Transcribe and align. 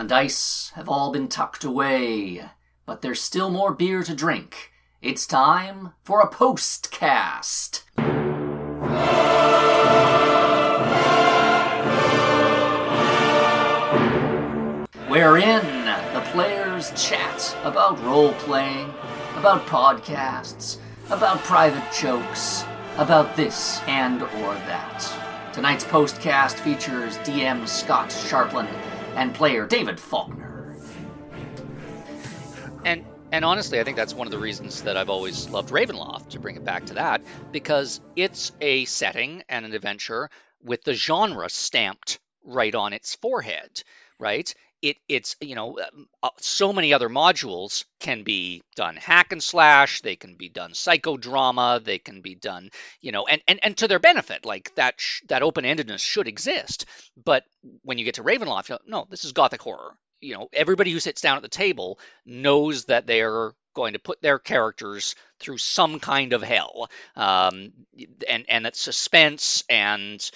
and 0.00 0.08
dice 0.08 0.72
have 0.76 0.88
all 0.88 1.12
been 1.12 1.28
tucked 1.28 1.62
away, 1.62 2.42
but 2.86 3.02
there's 3.02 3.20
still 3.20 3.50
more 3.50 3.74
beer 3.74 4.02
to 4.02 4.14
drink. 4.14 4.72
It's 5.02 5.26
time 5.26 5.92
for 6.04 6.22
a 6.22 6.28
postcast. 6.28 7.82
Wherein 15.08 15.84
the 16.14 16.22
players 16.32 16.90
chat 16.96 17.54
about 17.62 18.02
role 18.02 18.32
playing, 18.32 18.94
about 19.36 19.66
podcasts, 19.66 20.78
about 21.10 21.40
private 21.40 21.92
jokes, 21.92 22.64
about 22.96 23.36
this 23.36 23.80
and 23.86 24.22
or 24.22 24.54
that. 24.64 25.52
Tonight's 25.52 25.84
postcast 25.84 26.54
features 26.54 27.18
DM 27.18 27.68
Scott 27.68 28.08
Sharpland 28.08 28.89
and 29.20 29.34
player 29.34 29.66
David 29.66 30.00
Faulkner. 30.00 30.74
And 32.84 33.04
and 33.32 33.44
honestly, 33.44 33.78
I 33.78 33.84
think 33.84 33.96
that's 33.96 34.14
one 34.14 34.26
of 34.26 34.32
the 34.32 34.38
reasons 34.38 34.82
that 34.82 34.96
I've 34.96 35.10
always 35.10 35.48
loved 35.50 35.68
Ravenloft, 35.68 36.30
to 36.30 36.40
bring 36.40 36.56
it 36.56 36.64
back 36.64 36.86
to 36.86 36.94
that, 36.94 37.20
because 37.52 38.00
it's 38.16 38.50
a 38.60 38.86
setting 38.86 39.44
and 39.48 39.64
an 39.64 39.72
adventure 39.72 40.30
with 40.64 40.82
the 40.82 40.94
genre 40.94 41.48
stamped 41.48 42.18
right 42.44 42.74
on 42.74 42.92
its 42.92 43.14
forehead, 43.14 43.84
right? 44.18 44.52
It, 44.82 44.96
it's 45.08 45.36
you 45.40 45.54
know 45.54 45.78
um, 45.78 46.08
uh, 46.22 46.30
so 46.38 46.72
many 46.72 46.94
other 46.94 47.08
modules 47.10 47.84
can 48.00 48.22
be 48.22 48.62
done 48.76 48.96
hack 48.96 49.32
and 49.32 49.42
slash 49.42 50.00
they 50.02 50.16
can 50.16 50.36
be 50.36 50.48
done 50.48 50.72
psychodrama 50.72 51.84
they 51.84 51.98
can 51.98 52.22
be 52.22 52.34
done 52.34 52.70
you 53.02 53.12
know 53.12 53.26
and 53.26 53.42
and, 53.46 53.60
and 53.62 53.76
to 53.78 53.88
their 53.88 53.98
benefit 53.98 54.46
like 54.46 54.74
that 54.76 54.94
sh- 54.98 55.20
that 55.28 55.42
open-endedness 55.42 56.00
should 56.00 56.28
exist. 56.28 56.86
But 57.22 57.44
when 57.82 57.98
you 57.98 58.04
get 58.04 58.14
to 58.14 58.24
ravenloft 58.24 58.70
know, 58.70 58.78
no 58.86 59.06
this 59.10 59.24
is 59.24 59.32
gothic 59.32 59.62
horror. 59.62 59.94
You 60.20 60.34
know 60.34 60.48
everybody 60.52 60.92
who 60.92 61.00
sits 61.00 61.20
down 61.20 61.36
at 61.36 61.42
the 61.42 61.48
table 61.48 61.98
knows 62.24 62.86
that 62.86 63.06
they 63.06 63.22
are 63.22 63.52
going 63.74 63.92
to 63.92 63.98
put 63.98 64.20
their 64.20 64.38
characters 64.38 65.14
through 65.38 65.58
some 65.58 66.00
kind 66.00 66.32
of 66.32 66.42
hell. 66.42 66.88
Um, 67.16 67.72
and 68.28 68.44
and 68.48 68.64
that 68.64 68.76
suspense 68.76 69.64
and 69.68 70.28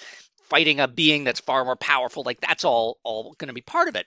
fighting 0.49 0.79
a 0.79 0.87
being 0.87 1.23
that's 1.23 1.39
far 1.39 1.65
more 1.65 1.75
powerful 1.75 2.23
like 2.25 2.39
that's 2.41 2.63
all 2.65 2.97
all 3.03 3.35
going 3.37 3.47
to 3.49 3.53
be 3.53 3.61
part 3.61 3.87
of 3.89 3.95
it. 3.95 4.05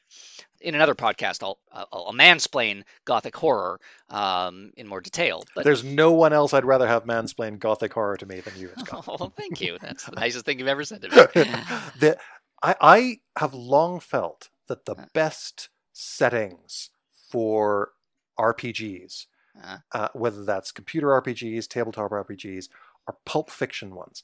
In 0.61 0.75
another 0.75 0.94
podcast 0.94 1.42
i'll 1.42 1.58
i'll, 1.72 1.89
I'll 1.92 2.12
mansplain 2.12 2.83
gothic 3.05 3.36
horror 3.36 3.81
um, 4.11 4.72
in 4.77 4.86
more 4.89 5.00
detail 5.00 5.44
but 5.55 5.64
There's 5.64 5.84
no 5.84 6.12
one 6.12 6.33
else 6.33 6.53
I'd 6.55 6.64
rather 6.64 6.86
have 6.89 7.05
mansplain 7.05 7.59
gothic 7.59 7.92
horror 7.92 8.16
to 8.16 8.27
me 8.27 8.41
than 8.41 8.56
you, 8.56 8.70
Scott. 8.78 9.05
oh 9.09 9.33
thank 9.36 9.61
you. 9.61 9.78
That's 9.81 10.05
the 10.05 10.12
nicest 10.16 10.47
thing 10.47 10.59
you've 10.59 10.69
ever 10.69 10.84
said 10.84 11.03
to 11.03 11.09
me. 11.11 11.16
The, 12.00 12.19
I, 12.62 12.75
I 12.81 13.16
have 13.39 13.55
long 13.55 14.00
felt 14.00 14.48
that 14.69 14.84
the 14.86 14.97
best 15.14 15.69
settings 15.92 16.91
for 17.31 17.92
RPGs, 18.39 19.27
Uh, 19.62 19.78
uh, 19.92 20.09
whether 20.14 20.44
that's 20.44 20.72
computer 20.72 21.09
RPGs, 21.09 21.69
tabletop 21.69 22.11
RPGs, 22.11 22.69
are 23.06 23.16
pulp 23.25 23.50
fiction 23.50 23.94
ones, 23.94 24.22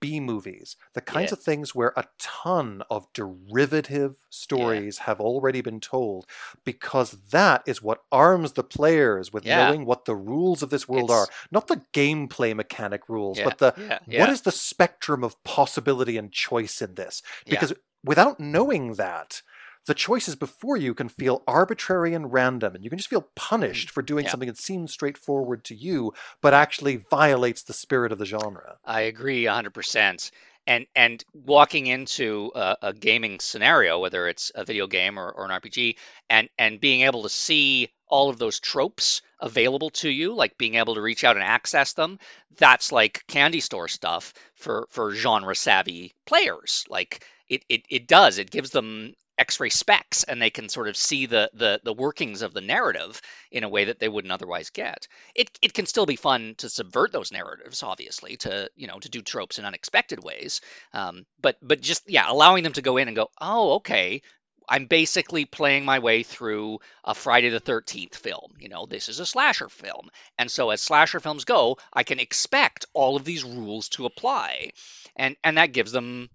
B 0.00 0.18
movies, 0.20 0.76
the 0.94 1.00
kinds 1.00 1.30
Yeah. 1.30 1.34
of 1.36 1.42
things 1.42 1.74
where 1.74 1.92
a 1.96 2.04
ton 2.18 2.82
of 2.90 3.06
derivative 3.12 4.16
stories 4.30 4.98
have 4.98 5.20
already 5.20 5.60
been 5.60 5.80
told, 5.80 6.26
because 6.64 7.12
that 7.30 7.62
is 7.66 7.80
what 7.82 8.02
arms 8.10 8.52
the 8.54 8.64
players 8.64 9.32
with 9.32 9.44
Yeah. 9.44 9.66
knowing 9.68 9.84
what 9.84 10.04
the 10.04 10.16
rules 10.16 10.62
of 10.62 10.70
this 10.70 10.88
world 10.88 11.10
It's- 11.10 11.28
are. 11.28 11.32
Not 11.50 11.68
the 11.68 11.82
gameplay 11.92 12.54
mechanic 12.54 13.08
rules, 13.08 13.38
yeah, 13.38 13.44
but 13.44 13.58
the 13.58 13.72
yeah, 13.76 13.98
what 14.04 14.08
yeah, 14.08 14.30
is 14.30 14.42
the 14.42 14.52
spectrum 14.52 15.22
of 15.22 15.42
possibility 15.44 16.16
and 16.16 16.32
choice 16.32 16.82
in 16.82 16.94
this? 16.94 17.22
yeah. 17.46 17.50
Because 17.50 17.72
without 18.04 18.40
knowing 18.40 18.94
that, 18.94 19.42
the 19.88 19.94
choices 19.94 20.36
before 20.36 20.76
you 20.76 20.94
can 20.94 21.08
feel 21.08 21.42
arbitrary 21.48 22.14
and 22.14 22.30
random, 22.32 22.74
and 22.74 22.84
you 22.84 22.90
can 22.90 22.98
just 22.98 23.08
feel 23.08 23.22
mm-hmm. 23.22 23.32
punished 23.34 23.90
for 23.90 24.02
doing. 24.02 24.24
Yeah. 24.24 24.30
something 24.30 24.48
that 24.48 24.58
seems 24.58 24.92
straightforward 24.92 25.64
to 25.64 25.74
you, 25.74 26.12
but 26.42 26.54
actually 26.54 26.96
violates 27.10 27.62
the 27.62 27.72
spirit 27.72 28.12
of 28.12 28.18
the 28.18 28.26
genre. 28.26 28.76
I 28.84 29.02
agree 29.02 29.44
100%. 29.44 30.30
And 30.66 30.86
and 30.94 31.24
walking 31.32 31.86
into 31.86 32.52
a, 32.54 32.76
a 32.82 32.92
gaming 32.92 33.40
scenario, 33.40 33.98
whether 34.00 34.28
it's 34.28 34.52
a 34.54 34.66
video 34.66 34.86
game 34.86 35.18
or, 35.18 35.30
or 35.30 35.46
an 35.46 35.50
RPG, 35.50 35.96
and 36.28 36.50
and 36.58 36.78
being 36.78 37.00
able 37.00 37.22
to 37.22 37.30
see 37.30 37.88
all 38.06 38.28
of 38.28 38.38
those 38.38 38.60
tropes 38.60 39.22
available 39.40 39.88
to 39.90 40.10
you, 40.10 40.34
like 40.34 40.58
being 40.58 40.74
able 40.74 40.96
to 40.96 41.00
reach 41.00 41.24
out 41.24 41.36
and 41.36 41.44
access 41.44 41.94
them, 41.94 42.18
that's 42.58 42.92
like 42.92 43.24
candy 43.28 43.60
store 43.60 43.88
stuff 43.88 44.34
for 44.56 44.86
for 44.90 45.14
genre 45.14 45.56
savvy 45.56 46.14
players. 46.26 46.84
Like 46.90 47.24
it 47.48 47.64
it 47.70 47.86
it 47.88 48.06
does. 48.06 48.36
It 48.36 48.50
gives 48.50 48.68
them 48.68 49.14
x-ray 49.38 49.70
specs 49.70 50.24
and 50.24 50.42
they 50.42 50.50
can 50.50 50.68
sort 50.68 50.88
of 50.88 50.96
see 50.96 51.26
the 51.26 51.50
the 51.54 51.80
the 51.84 51.92
workings 51.92 52.42
of 52.42 52.52
the 52.52 52.60
narrative 52.60 53.20
in 53.50 53.64
a 53.64 53.68
way 53.68 53.84
that 53.84 53.98
they 53.98 54.08
wouldn't 54.08 54.32
otherwise 54.32 54.70
get 54.70 55.06
it 55.34 55.48
it 55.62 55.74
can 55.74 55.86
still 55.86 56.06
be 56.06 56.16
fun 56.16 56.54
to 56.58 56.68
subvert 56.68 57.12
those 57.12 57.32
narratives, 57.32 57.82
obviously, 57.82 58.36
to 58.38 58.70
you 58.76 58.86
know 58.86 58.98
to 58.98 59.08
do 59.08 59.22
tropes 59.22 59.58
in 59.58 59.64
unexpected 59.64 60.22
ways. 60.22 60.60
Um, 60.92 61.26
but 61.40 61.56
but 61.62 61.80
just 61.80 62.08
yeah, 62.08 62.30
allowing 62.30 62.64
them 62.64 62.72
to 62.74 62.82
go 62.82 62.96
in 62.96 63.08
and 63.08 63.16
go, 63.16 63.28
oh 63.40 63.74
okay, 63.74 64.22
I'm 64.68 64.86
basically 64.86 65.44
playing 65.44 65.84
my 65.84 65.98
way 65.98 66.22
through 66.22 66.80
a 67.04 67.14
Friday 67.14 67.48
the 67.50 67.60
13th 67.60 68.16
film. 68.16 68.52
You 68.58 68.68
know, 68.68 68.86
this 68.86 69.08
is 69.08 69.20
a 69.20 69.26
slasher 69.26 69.68
film, 69.68 70.10
and 70.38 70.50
so 70.50 70.70
as 70.70 70.80
slasher 70.80 71.20
films 71.20 71.44
go, 71.44 71.78
I 71.92 72.02
can 72.02 72.20
expect 72.20 72.86
all 72.92 73.16
of 73.16 73.24
these 73.24 73.44
rules 73.44 73.88
to 73.90 74.06
apply, 74.06 74.72
and 75.16 75.36
and 75.44 75.58
that 75.58 75.72
gives 75.72 75.92
them 75.92 76.30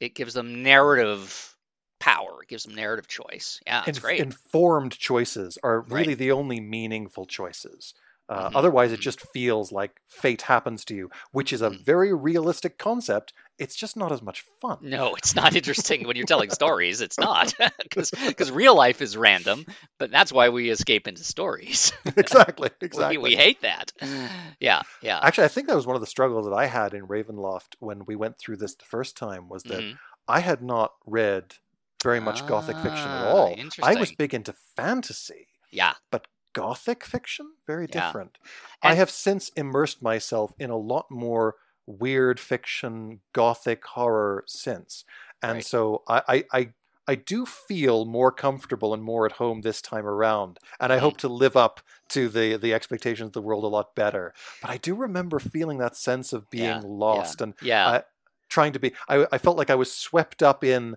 it 0.00 0.14
gives 0.14 0.34
them 0.34 0.62
narrative 0.62 1.53
power. 2.00 2.42
It 2.42 2.48
gives 2.48 2.64
them 2.64 2.74
narrative 2.74 3.08
choice. 3.08 3.60
Yeah, 3.66 3.80
it's 3.86 3.98
Inf- 3.98 4.02
great. 4.02 4.20
Informed 4.20 4.92
choices 4.98 5.58
are 5.62 5.80
really 5.82 6.08
Right. 6.08 6.18
the 6.18 6.32
only 6.32 6.60
meaningful 6.60 7.26
choices. 7.26 7.94
Uh, 8.26 8.48
Mhm, 8.48 8.56
Otherwise, 8.56 8.90
it 8.90 9.00
mhm. 9.00 9.02
just 9.02 9.20
feels 9.34 9.70
like 9.70 10.00
fate 10.08 10.40
happens 10.42 10.82
to 10.86 10.94
you, 10.94 11.10
which 11.32 11.52
is 11.52 11.60
a 11.60 11.68
Mhm. 11.68 11.84
very 11.84 12.14
realistic 12.14 12.78
concept. 12.78 13.34
It's 13.58 13.76
just 13.76 13.98
not 13.98 14.12
as 14.12 14.22
much 14.22 14.44
fun. 14.62 14.78
No, 14.80 15.14
it's 15.14 15.34
not 15.34 15.54
interesting 15.54 16.06
when 16.06 16.16
you're 16.16 16.24
telling 16.24 16.48
stories. 16.62 17.02
It's 17.02 17.18
not 17.18 17.54
because 17.82 18.50
real 18.50 18.74
life 18.74 19.02
is 19.02 19.14
random, 19.18 19.66
but 19.98 20.10
that's 20.10 20.32
why 20.32 20.48
we 20.48 20.70
escape 20.70 21.06
into 21.06 21.22
stories. 21.22 21.92
exactly, 22.16 22.70
we, 22.80 22.86
exactly. 22.86 23.18
we 23.18 23.36
hate 23.36 23.60
that. 23.60 23.92
Yeah, 24.58 24.82
yeah. 25.02 25.18
Actually, 25.22 25.44
I 25.44 25.48
think 25.48 25.68
that 25.68 25.76
was 25.76 25.86
one 25.86 25.96
of 25.96 26.00
the 26.00 26.06
struggles 26.06 26.46
that 26.46 26.54
I 26.54 26.64
had 26.66 26.94
in 26.94 27.06
Ravenloft 27.06 27.74
when 27.80 28.04
we 28.06 28.16
went 28.16 28.38
through 28.38 28.56
this 28.56 28.74
the 28.74 28.84
first 28.86 29.16
time 29.18 29.48
was 29.50 29.64
that 29.64 29.82
Mhm. 29.82 29.98
I 30.26 30.40
had 30.40 30.62
not 30.62 30.92
read 31.04 31.56
very 32.04 32.20
much 32.20 32.46
gothic 32.46 32.78
fiction 32.80 33.14
at 33.14 33.20
Ah, 33.20 33.22
all. 33.22 33.58
I 33.82 33.96
was 33.96 34.12
big 34.12 34.34
into 34.34 34.52
fantasy, 34.52 35.48
Yeah, 35.70 35.94
but 36.10 36.28
gothic 36.52 37.04
fiction 37.04 37.54
very 37.66 37.86
Yeah. 37.88 38.12
different. 38.12 38.38
I 38.82 38.94
have 38.94 39.10
since 39.10 39.50
immersed 39.50 40.02
myself 40.02 40.52
in 40.58 40.70
a 40.70 40.76
lot 40.76 41.10
more 41.10 41.56
weird 41.86 42.40
fiction, 42.40 43.20
gothic 43.32 43.84
horror 43.86 44.44
since, 44.46 45.04
and 45.42 45.56
Right. 45.56 45.64
so 45.64 46.02
I, 46.08 46.22
I, 46.28 46.44
I 46.60 46.72
I 47.06 47.14
do 47.16 47.44
feel 47.44 48.06
more 48.06 48.32
comfortable 48.32 48.94
and 48.94 49.02
more 49.02 49.26
at 49.26 49.32
home 49.32 49.60
this 49.60 49.82
time 49.82 50.06
around, 50.06 50.58
and 50.80 50.90
I 50.92 50.96
hope 50.98 51.18
to 51.18 51.28
live 51.28 51.56
up 51.56 51.80
to 52.10 52.28
the 52.30 52.56
the 52.56 52.72
expectations 52.74 53.28
of 53.28 53.32
the 53.34 53.42
world 53.42 53.64
a 53.64 53.68
lot 53.68 53.94
better. 53.94 54.32
But 54.62 54.70
I 54.70 54.78
do 54.78 54.94
remember 54.94 55.38
feeling 55.38 55.78
that 55.78 55.96
sense 55.96 56.32
of 56.32 56.48
being 56.50 56.80
Yeah, 56.80 56.82
lost 56.82 57.40
and 57.42 57.54
yeah. 57.60 57.92
I- 57.98 58.04
trying 58.48 58.72
to 58.74 58.78
be. 58.78 58.94
I, 59.08 59.26
I 59.32 59.38
felt 59.38 59.56
like 59.58 59.70
I 59.70 59.74
was 59.74 59.92
swept 59.92 60.42
up 60.42 60.64
in 60.64 60.96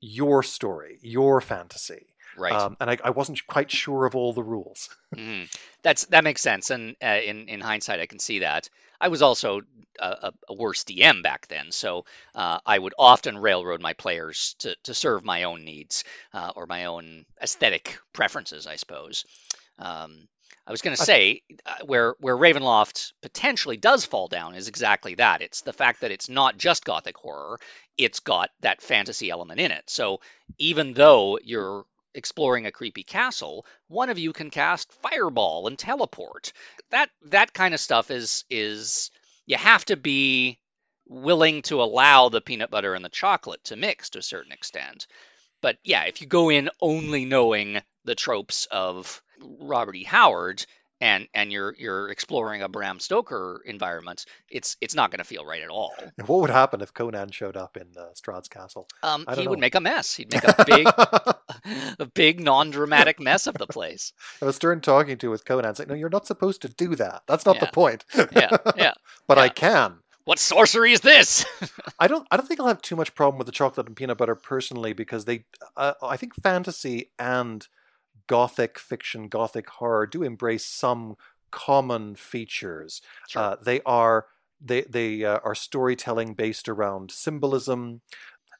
your 0.00 0.42
story, 0.42 0.98
your 1.02 1.40
fantasy, 1.40 2.06
right. 2.36 2.52
um, 2.52 2.76
and 2.80 2.90
I, 2.90 2.98
I 3.04 3.10
wasn't 3.10 3.46
quite 3.46 3.70
sure 3.70 4.06
of 4.06 4.14
all 4.14 4.32
the 4.32 4.42
rules. 4.42 4.88
hmm 5.14 5.42
That's 5.82 6.06
that 6.06 6.24
makes 6.24 6.40
sense, 6.40 6.70
and 6.70 6.96
uh, 7.02 7.20
in 7.24 7.48
in 7.48 7.60
hindsight, 7.60 8.00
I 8.00 8.06
can 8.06 8.18
see 8.18 8.40
that. 8.40 8.68
I 9.00 9.08
was 9.08 9.22
also 9.22 9.62
a, 9.98 10.06
a, 10.06 10.32
a 10.48 10.54
worse 10.54 10.84
DM 10.84 11.22
back 11.22 11.48
then, 11.48 11.72
so 11.72 12.04
uh, 12.34 12.58
I 12.66 12.78
would 12.78 12.94
often 12.98 13.38
railroad 13.38 13.80
my 13.80 13.94
players 13.94 14.54
to 14.60 14.76
to 14.84 14.94
serve 14.94 15.24
my 15.24 15.44
own 15.44 15.64
needs 15.64 16.04
uh, 16.34 16.52
or 16.54 16.66
my 16.66 16.86
own 16.86 17.24
aesthetic 17.42 17.98
preferences, 18.12 18.66
I 18.66 18.76
suppose. 18.76 19.24
Um, 19.78 20.28
I 20.70 20.72
was 20.72 20.82
going 20.82 20.96
to 20.96 21.02
say 21.02 21.42
uh, 21.66 21.78
where 21.84 22.14
where 22.20 22.36
Ravenloft 22.36 23.12
potentially 23.22 23.76
does 23.76 24.04
fall 24.04 24.28
down 24.28 24.54
is 24.54 24.68
exactly 24.68 25.16
that. 25.16 25.42
It's 25.42 25.62
the 25.62 25.72
fact 25.72 26.02
that 26.02 26.12
it's 26.12 26.28
not 26.28 26.58
just 26.58 26.84
gothic 26.84 27.16
horror; 27.16 27.58
it's 27.98 28.20
got 28.20 28.50
that 28.60 28.80
fantasy 28.80 29.30
element 29.30 29.58
in 29.58 29.72
it. 29.72 29.90
So 29.90 30.20
even 30.58 30.92
though 30.92 31.40
you're 31.42 31.86
exploring 32.14 32.66
a 32.66 32.70
creepy 32.70 33.02
castle, 33.02 33.66
one 33.88 34.10
of 34.10 34.20
you 34.20 34.32
can 34.32 34.50
cast 34.50 34.92
fireball 34.92 35.66
and 35.66 35.76
teleport. 35.76 36.52
That 36.90 37.10
that 37.24 37.52
kind 37.52 37.74
of 37.74 37.80
stuff 37.80 38.12
is 38.12 38.44
is 38.48 39.10
you 39.46 39.56
have 39.56 39.84
to 39.86 39.96
be 39.96 40.60
willing 41.08 41.62
to 41.62 41.82
allow 41.82 42.28
the 42.28 42.40
peanut 42.40 42.70
butter 42.70 42.94
and 42.94 43.04
the 43.04 43.08
chocolate 43.08 43.64
to 43.64 43.74
mix 43.74 44.10
to 44.10 44.20
a 44.20 44.22
certain 44.22 44.52
extent. 44.52 45.08
But 45.60 45.78
yeah, 45.84 46.04
if 46.04 46.20
you 46.20 46.26
go 46.26 46.50
in 46.50 46.70
only 46.80 47.24
knowing 47.24 47.80
the 48.04 48.14
tropes 48.14 48.66
of 48.70 49.22
Robert 49.60 49.96
E. 49.96 50.04
Howard 50.04 50.64
and 51.00 51.28
and 51.34 51.50
you're 51.50 51.74
you're 51.78 52.08
exploring 52.10 52.62
a 52.62 52.68
Bram 52.68 53.00
Stoker 53.00 53.62
environment, 53.64 54.26
it's 54.48 54.76
it's 54.80 54.94
not 54.94 55.10
going 55.10 55.18
to 55.18 55.24
feel 55.24 55.44
right 55.44 55.62
at 55.62 55.70
all. 55.70 55.94
And 56.18 56.28
what 56.28 56.40
would 56.40 56.50
happen 56.50 56.80
if 56.80 56.92
Conan 56.92 57.30
showed 57.30 57.56
up 57.56 57.76
in 57.76 57.86
uh, 57.96 58.08
Strahd's 58.14 58.48
castle? 58.48 58.86
Um, 59.02 59.24
he 59.30 59.36
don't 59.36 59.50
would 59.50 59.58
make 59.58 59.74
a 59.74 59.80
mess. 59.80 60.14
He'd 60.14 60.32
make 60.32 60.44
a 60.44 60.64
big 60.66 60.86
a 61.98 62.06
big 62.06 62.40
non-dramatic 62.40 63.20
mess 63.20 63.46
of 63.46 63.54
the 63.54 63.66
place. 63.66 64.12
I 64.42 64.44
was 64.44 64.56
Stern 64.56 64.80
talking 64.80 65.18
to 65.18 65.30
with 65.30 65.44
Conan 65.44 65.74
saying, 65.74 65.88
"No, 65.88 65.94
you're 65.94 66.10
not 66.10 66.26
supposed 66.26 66.62
to 66.62 66.68
do 66.68 66.94
that. 66.96 67.22
That's 67.26 67.46
not 67.46 67.60
the 67.60 67.66
point." 67.66 68.04
Yeah, 68.32 68.56
yeah. 68.76 68.92
but 69.26 69.38
I 69.38 69.48
can. 69.48 69.98
What 70.30 70.38
sorcery 70.38 70.92
is 70.92 71.00
this? 71.00 71.44
I 71.98 72.06
don't. 72.06 72.24
I 72.30 72.36
don't 72.36 72.46
think 72.46 72.60
I'll 72.60 72.68
have 72.68 72.80
too 72.80 72.94
much 72.94 73.16
problem 73.16 73.36
with 73.36 73.46
the 73.46 73.52
chocolate 73.52 73.88
and 73.88 73.96
peanut 73.96 74.16
butter 74.16 74.36
personally 74.36 74.92
because 74.92 75.24
they. 75.24 75.44
Uh, 75.76 75.94
I 76.00 76.16
think 76.16 76.36
fantasy 76.36 77.10
and 77.18 77.66
gothic 78.28 78.78
fiction, 78.78 79.26
gothic 79.26 79.68
horror 79.68 80.06
do 80.06 80.22
embrace 80.22 80.64
some 80.64 81.16
common 81.50 82.14
features. 82.14 83.02
Sure. 83.26 83.42
Uh, 83.42 83.56
they 83.60 83.80
are 83.84 84.26
they 84.60 84.82
they 84.82 85.24
uh, 85.24 85.40
are 85.42 85.56
storytelling 85.56 86.34
based 86.34 86.68
around 86.68 87.10
symbolism. 87.10 88.00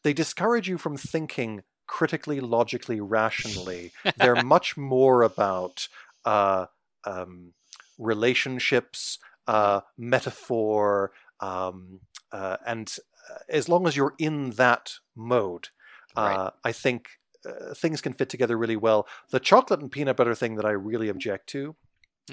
They 0.03 0.13
discourage 0.13 0.69
you 0.69 0.77
from 0.77 0.97
thinking 0.97 1.63
critically, 1.87 2.41
logically, 2.41 3.01
rationally. 3.01 3.93
They're 4.17 4.43
much 4.43 4.77
more 4.77 5.23
about 5.23 5.87
uh, 6.25 6.67
um, 7.05 7.53
relationships, 7.97 9.21
uh, 9.47 9.83
metaphor, 9.97 11.13
um, 11.41 12.01
uh, 12.33 12.57
and 12.67 12.95
uh, 13.31 13.39
as 13.49 13.69
long 13.69 13.87
as 13.87 13.97
you're 13.97 14.15
in 14.19 14.51
that 14.51 14.93
mode, 15.17 15.69
uh, 16.17 16.21
Right. 16.23 16.53
I 16.65 16.73
think 16.73 17.09
uh, 17.47 17.75
things 17.75 18.01
can 18.01 18.13
fit 18.13 18.29
together 18.29 18.57
really 18.57 18.77
well. 18.77 19.07
The 19.31 19.41
chocolate 19.41 19.81
and 19.81 19.91
peanut 19.91 20.17
butter 20.17 20.35
thing 20.35 20.57
that 20.57 20.67
I 20.67 20.71
really 20.73 21.09
object 21.09 21.49
to 21.51 21.77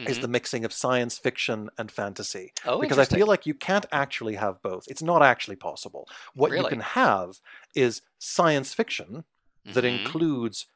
is 0.05 0.17
Mhm. 0.17 0.21
the 0.21 0.27
mixing 0.27 0.65
of 0.65 0.73
science 0.73 1.17
fiction 1.17 1.69
and 1.77 1.91
fantasy 1.91 2.53
oh, 2.65 2.79
because 2.79 2.99
I 2.99 3.05
feel 3.05 3.25
like 3.27 3.45
you 3.45 3.53
can't 3.55 3.85
actually 3.91 4.35
have 4.35 4.61
both. 4.61 4.83
It's 4.87 5.01
not 5.01 5.23
actually 5.23 5.55
possible. 5.55 6.07
What 6.35 6.51
you 6.51 6.65
can 6.65 6.81
have 6.81 7.39
is 7.73 8.01
science 8.19 8.73
fiction 8.73 9.23
that 9.65 9.83
Mhm. 9.83 9.87
includes 9.87 10.67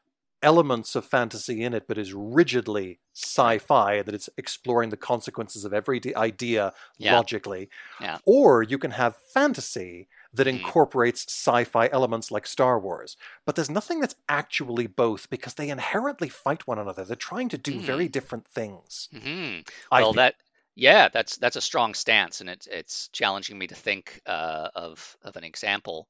elements 0.43 0.95
of 0.95 1.05
fantasy 1.05 1.63
in 1.63 1.73
it, 1.73 1.87
but 1.87 1.97
is 1.97 2.13
rigidly 2.13 2.99
sci-fi. 3.13 4.01
That 4.01 4.15
it's 4.15 4.29
exploring 4.37 4.89
the 4.89 4.97
consequences 4.97 5.65
of 5.65 5.73
every 5.73 6.01
idea 6.15 6.73
Yeah. 6.97 7.21
logically. 7.21 7.69
Yeah. 7.99 8.19
Or 8.25 8.63
you 8.63 8.77
can 8.77 8.91
have 8.91 9.17
fantasy 9.33 10.07
that 10.33 10.47
Mhm. 10.51 10.71
incorporates 10.71 11.25
sci-fi 11.27 11.89
elements 11.89 12.31
like 12.31 12.47
Star 12.47 12.79
Wars. 12.79 13.17
But 13.45 13.55
there's 13.55 13.69
nothing 13.69 13.99
that's 13.99 14.15
actually 14.29 14.87
both 14.87 15.29
because 15.29 15.55
they 15.55 15.69
inherently 15.69 16.29
fight 16.29 16.67
one 16.67 16.79
another. 16.79 17.05
They're 17.05 17.15
trying 17.15 17.49
to 17.49 17.57
do 17.57 17.79
Mm. 17.79 17.81
very 17.81 18.09
different 18.09 18.47
things. 18.47 19.09
Mhm. 19.13 19.67
I 19.91 20.05
well 20.05 20.13
that 20.13 20.35
yeah 20.75 21.09
that's 21.09 21.37
that's 21.37 21.55
a 21.57 21.61
strong 21.61 21.93
stance 21.93 22.39
and 22.41 22.49
it's 22.49 22.67
it's 22.67 23.09
challenging 23.09 23.57
me 23.57 23.67
to 23.67 23.75
think 23.75 24.21
uh, 24.25 24.69
of 24.75 25.17
of 25.21 25.35
an 25.35 25.43
example 25.43 26.07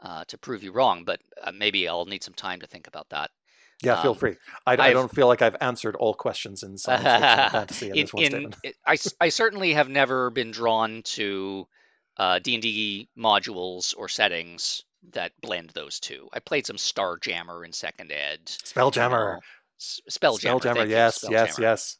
uh, 0.00 0.24
to 0.26 0.38
prove 0.38 0.62
you 0.64 0.72
wrong 0.72 1.04
but 1.04 1.22
uh, 1.42 1.52
maybe 1.52 1.88
i'll 1.88 2.06
need 2.06 2.24
some 2.24 2.34
time 2.34 2.60
to 2.60 2.66
think 2.68 2.86
about 2.88 3.08
that 3.10 3.30
Yeah, 3.82 4.02
feel 4.02 4.10
Um, 4.12 4.16
free. 4.18 4.36
I, 4.66 4.72
I 4.76 4.92
don't 4.92 5.12
feel 5.14 5.26
like 5.26 5.40
I've 5.42 5.56
answered 5.60 5.96
all 5.96 6.12
questions 6.14 6.62
in 6.62 6.76
science 6.76 7.02
fiction 7.02 7.22
and 7.22 7.52
fantasy 7.52 7.86
in, 7.86 7.92
in, 7.96 8.00
this 8.04 8.12
one 8.12 8.22
in- 8.24 8.30
statement. 8.30 8.56
it- 8.62 8.76
I, 8.86 8.96
I 9.20 9.28
certainly 9.30 9.72
have 9.72 9.88
never 9.88 10.30
been 10.30 10.50
drawn 10.50 11.02
to 11.16 11.66
uh, 12.16 12.38
d&d 12.40 13.08
modules 13.16 13.94
or 13.96 14.08
settings 14.08 14.82
that 15.12 15.32
blend 15.40 15.70
those 15.70 15.98
two 16.00 16.28
i 16.34 16.40
played 16.40 16.66
some 16.66 16.76
starjammer 16.76 17.64
in 17.64 17.72
second 17.72 18.12
ed 18.12 18.40
you 18.44 18.52
Spelljammer. 18.66 19.34
know. 19.34 19.40
S- 19.78 20.00
spelljammer, 20.10 20.60
Spelljammer, 20.60 20.74
thank 20.74 20.88
you, 20.90 20.94
yes, 20.96 21.24
yes, 21.30 21.58
yes. 21.58 21.96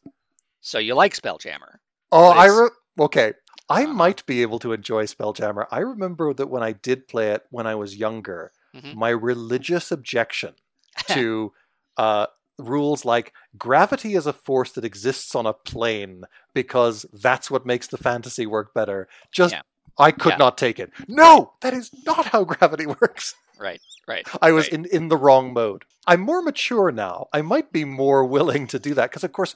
so 0.59 0.77
you 0.77 0.93
like 0.93 1.13
spelljammer 1.15 1.77
Oh, 2.11 2.29
I 2.29 2.45
re- 2.47 2.69
okay. 2.99 3.33
I 3.69 3.83
Uh-huh. 3.85 3.93
might 3.93 4.25
be 4.25 4.41
able 4.41 4.59
to 4.59 4.73
enjoy 4.73 5.05
Spelljammer. 5.05 5.65
I 5.71 5.79
remember 5.79 6.33
that 6.33 6.47
when 6.49 6.61
I 6.61 6.73
did 6.73 7.07
play 7.07 7.31
it 7.31 7.43
when 7.51 7.65
I 7.65 7.75
was 7.75 7.95
younger, 7.95 8.51
Mhm. 8.75 8.95
my 8.95 9.09
religious 9.09 9.91
objection 9.91 10.53
to 11.07 11.53
uh, 11.97 12.27
rules 12.57 13.05
like 13.05 13.33
gravity 13.57 14.15
is 14.15 14.25
a 14.27 14.33
force 14.33 14.71
that 14.73 14.85
exists 14.85 15.33
on 15.35 15.45
a 15.45 15.53
plane 15.53 16.23
because 16.53 17.05
that's 17.13 17.49
what 17.49 17.65
makes 17.65 17.87
the 17.87 17.97
fantasy 17.97 18.45
work 18.45 18.73
better. 18.73 19.07
Just 19.31 19.53
Yeah. 19.53 19.61
I 19.97 20.11
could 20.11 20.31
Yeah. 20.33 20.37
not 20.37 20.57
take 20.57 20.79
it. 20.79 20.91
No, 21.07 21.53
that 21.61 21.73
is 21.73 21.91
not 22.05 22.27
how 22.27 22.43
gravity 22.43 22.85
works. 23.01 23.35
right 23.59 23.81
right 24.07 24.27
I 24.41 24.51
was 24.51 24.65
right. 24.65 24.73
in, 24.73 24.85
in 24.85 25.07
the 25.09 25.17
wrong 25.17 25.53
mode. 25.53 25.85
I'm 26.07 26.21
more 26.21 26.41
mature 26.41 26.91
now. 26.91 27.27
I 27.33 27.41
might 27.41 27.71
be 27.71 27.85
more 27.85 28.25
willing 28.25 28.65
to 28.67 28.79
do 28.79 28.93
that 28.95 29.09
because, 29.11 29.23
of 29.23 29.31
course, 29.31 29.55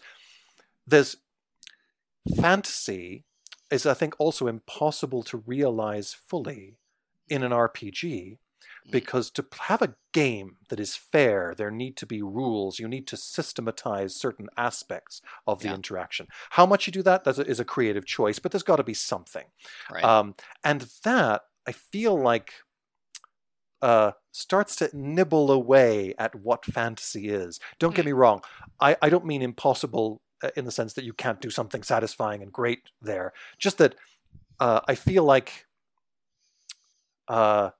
there's 0.85 1.17
fantasy 2.39 3.23
is, 3.71 3.85
I 3.85 3.93
think, 3.93 4.15
also 4.19 4.47
impossible 4.47 5.23
to 5.23 5.37
realize 5.37 6.13
fully 6.13 6.77
in 7.27 7.43
an 7.43 7.51
RPG. 7.51 8.37
Because 8.91 9.31
to 9.31 9.45
have 9.61 9.81
a 9.81 9.95
game 10.13 10.57
that 10.69 10.79
is 10.79 10.95
fair, 10.95 11.53
there 11.57 11.71
need 11.71 11.97
to 11.97 12.05
be 12.05 12.21
rules. 12.21 12.79
You 12.79 12.87
need 12.87 13.07
to 13.07 13.17
systematize 13.17 14.15
certain 14.15 14.47
aspects 14.57 15.21
of 15.47 15.59
the 15.59 15.69
Yeah. 15.69 15.75
interaction. 15.75 16.27
How 16.51 16.65
much 16.65 16.87
you 16.87 16.93
do 16.93 17.03
that 17.03 17.23
that 17.23 17.39
is 17.39 17.59
a 17.59 17.65
creative 17.65 18.05
choice, 18.05 18.39
but 18.39 18.51
there's 18.51 18.63
got 18.63 18.77
to 18.77 18.83
be 18.83 18.93
something. 18.93 19.45
right 19.91 20.03
Um, 20.03 20.35
and 20.63 20.81
that 21.03 21.43
I 21.67 21.71
feel 21.71 22.15
like 22.19 22.53
uh, 23.81 24.11
starts 24.31 24.75
to 24.77 24.89
nibble 24.93 25.51
away 25.51 26.13
at 26.17 26.33
what 26.35 26.65
fantasy 26.65 27.29
is. 27.29 27.59
Don't 27.77 27.93
get 27.93 28.05
me 28.05 28.13
wrong. 28.13 28.41
I, 28.79 28.95
I 29.01 29.09
don't 29.09 29.25
mean 29.25 29.41
impossible 29.41 30.21
uh, 30.43 30.49
in 30.55 30.65
the 30.65 30.71
sense 30.71 30.93
that 30.93 31.03
you 31.03 31.13
can't 31.13 31.41
do 31.41 31.49
something 31.49 31.83
satisfying 31.83 32.41
and 32.41 32.51
great 32.51 32.83
there. 33.01 33.33
Just 33.59 33.77
that 33.77 33.95
uh, 34.59 34.81
I 34.87 34.95
feel 34.95 35.23
like 35.23 35.65
uh, 37.27 37.71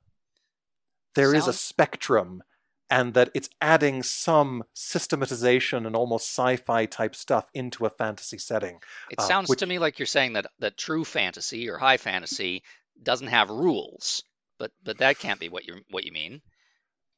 there 1.15 1.33
is 1.33 1.47
a 1.47 1.53
spectrum 1.53 2.43
and 2.89 3.13
that 3.15 3.31
it's 3.33 3.49
adding 3.61 4.03
some 4.03 4.63
systematization 4.73 5.85
and 5.85 5.95
almost 5.95 6.27
sci-fi 6.29 6.85
type 6.85 7.15
stuff 7.15 7.49
into 7.53 7.85
a 7.85 7.89
fantasy 7.89 8.37
setting. 8.37 8.79
It 9.09 9.19
uh, 9.19 9.23
sounds 9.23 9.49
which- 9.49 9.59
to 9.59 9.65
me 9.65 9.79
like 9.79 9.97
you're 9.99 10.05
saying 10.05 10.33
that 10.33 10.45
that 10.59 10.77
true 10.77 11.03
fantasy 11.03 11.67
or 11.69 11.77
high 11.77 11.97
fantasy 11.97 12.63
doesn't 13.01 13.27
have 13.27 13.49
rules, 13.49 14.23
but 14.59 14.71
but 14.83 14.99
that 14.99 15.17
can't 15.19 15.39
be 15.39 15.49
what 15.49 15.65
you 15.65 15.81
what 15.89 16.03
you 16.05 16.11
mean. 16.11 16.41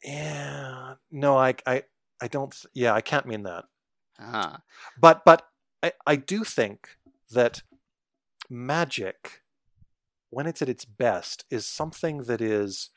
Yeah, 0.03 0.93
no, 1.11 1.37
I, 1.37 1.55
I, 1.65 1.83
I 2.21 2.27
don't. 2.27 2.55
Yeah, 2.73 2.93
I 2.93 3.01
can't 3.01 3.25
mean 3.25 3.43
that. 3.43 3.65
Ah, 4.19 4.61
But, 4.99 5.25
but 5.25 5.47
I, 5.83 5.91
I 6.05 6.15
do 6.17 6.43
think 6.43 6.97
that 7.31 7.61
magic, 8.49 9.41
when 10.29 10.47
it's 10.47 10.61
at 10.61 10.69
its 10.69 10.85
best, 10.85 11.45
is 11.49 11.67
something 11.67 12.23
that 12.23 12.41
is 12.41 12.89